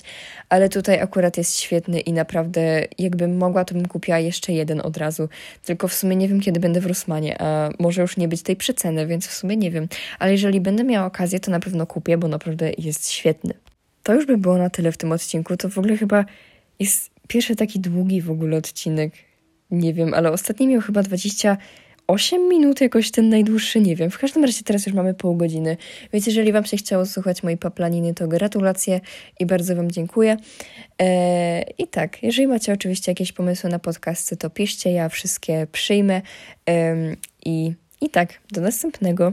Ale 0.48 0.68
tutaj 0.68 1.00
akurat 1.00 1.36
jest 1.36 1.58
świetny 1.58 2.00
i 2.00 2.12
naprawdę 2.12 2.84
jakbym 2.98 3.36
mogła, 3.36 3.64
to 3.64 3.74
bym 3.74 3.88
kupiła 3.88 4.18
jeszcze 4.18 4.52
jeden 4.52 4.80
od 4.80 4.96
razu. 4.96 5.28
Tylko 5.64 5.88
w 5.88 5.94
sumie 5.94 6.16
nie 6.16 6.28
wiem, 6.28 6.40
kiedy 6.40 6.60
będę 6.60 6.80
w 6.80 6.86
Rosmanie, 6.86 7.42
a 7.42 7.70
może 7.78 8.02
już 8.02 8.16
nie 8.16 8.28
być 8.28 8.42
tej 8.42 8.56
przeceny, 8.56 9.06
więc 9.06 9.26
w 9.26 9.32
sumie 9.32 9.56
nie 9.56 9.70
wiem 9.70 9.88
ale 10.18 10.32
jeżeli 10.32 10.60
będę 10.60 10.84
miała 10.84 11.06
okazję, 11.06 11.40
to 11.40 11.50
na 11.50 11.60
pewno 11.60 11.86
kupię, 11.86 12.18
bo 12.18 12.28
naprawdę 12.28 12.72
jest 12.78 13.10
świetny. 13.10 13.54
To 14.02 14.14
już 14.14 14.26
by 14.26 14.38
było 14.38 14.58
na 14.58 14.70
tyle 14.70 14.92
w 14.92 14.96
tym 14.96 15.12
odcinku. 15.12 15.56
To 15.56 15.68
w 15.68 15.78
ogóle 15.78 15.96
chyba 15.96 16.24
jest 16.78 17.10
pierwszy 17.28 17.56
taki 17.56 17.80
długi 17.80 18.22
w 18.22 18.30
ogóle 18.30 18.56
odcinek. 18.56 19.12
Nie 19.70 19.94
wiem, 19.94 20.14
ale 20.14 20.32
ostatni 20.32 20.68
miał 20.68 20.80
chyba 20.80 21.02
28 21.02 22.48
minut, 22.48 22.80
jakoś 22.80 23.10
ten 23.10 23.28
najdłuższy, 23.28 23.80
nie 23.80 23.96
wiem. 23.96 24.10
W 24.10 24.18
każdym 24.18 24.44
razie 24.44 24.62
teraz 24.64 24.86
już 24.86 24.94
mamy 24.94 25.14
pół 25.14 25.36
godziny, 25.36 25.76
więc 26.12 26.26
jeżeli 26.26 26.52
Wam 26.52 26.64
się 26.64 26.76
chciało 26.76 27.06
słuchać 27.06 27.42
mojej 27.42 27.58
paplaniny, 27.58 28.14
to 28.14 28.28
gratulacje 28.28 29.00
i 29.40 29.46
bardzo 29.46 29.76
Wam 29.76 29.90
dziękuję. 29.90 30.36
Eee, 30.98 31.64
I 31.78 31.86
tak, 31.86 32.22
jeżeli 32.22 32.48
macie 32.48 32.72
oczywiście 32.72 33.12
jakieś 33.12 33.32
pomysły 33.32 33.70
na 33.70 33.78
podcasty, 33.78 34.36
to 34.36 34.50
piszcie, 34.50 34.92
ja 34.92 35.08
wszystkie 35.08 35.66
przyjmę. 35.72 36.22
Eee, 36.66 37.16
i, 37.44 37.72
I 38.00 38.10
tak, 38.10 38.40
do 38.52 38.60
następnego. 38.60 39.32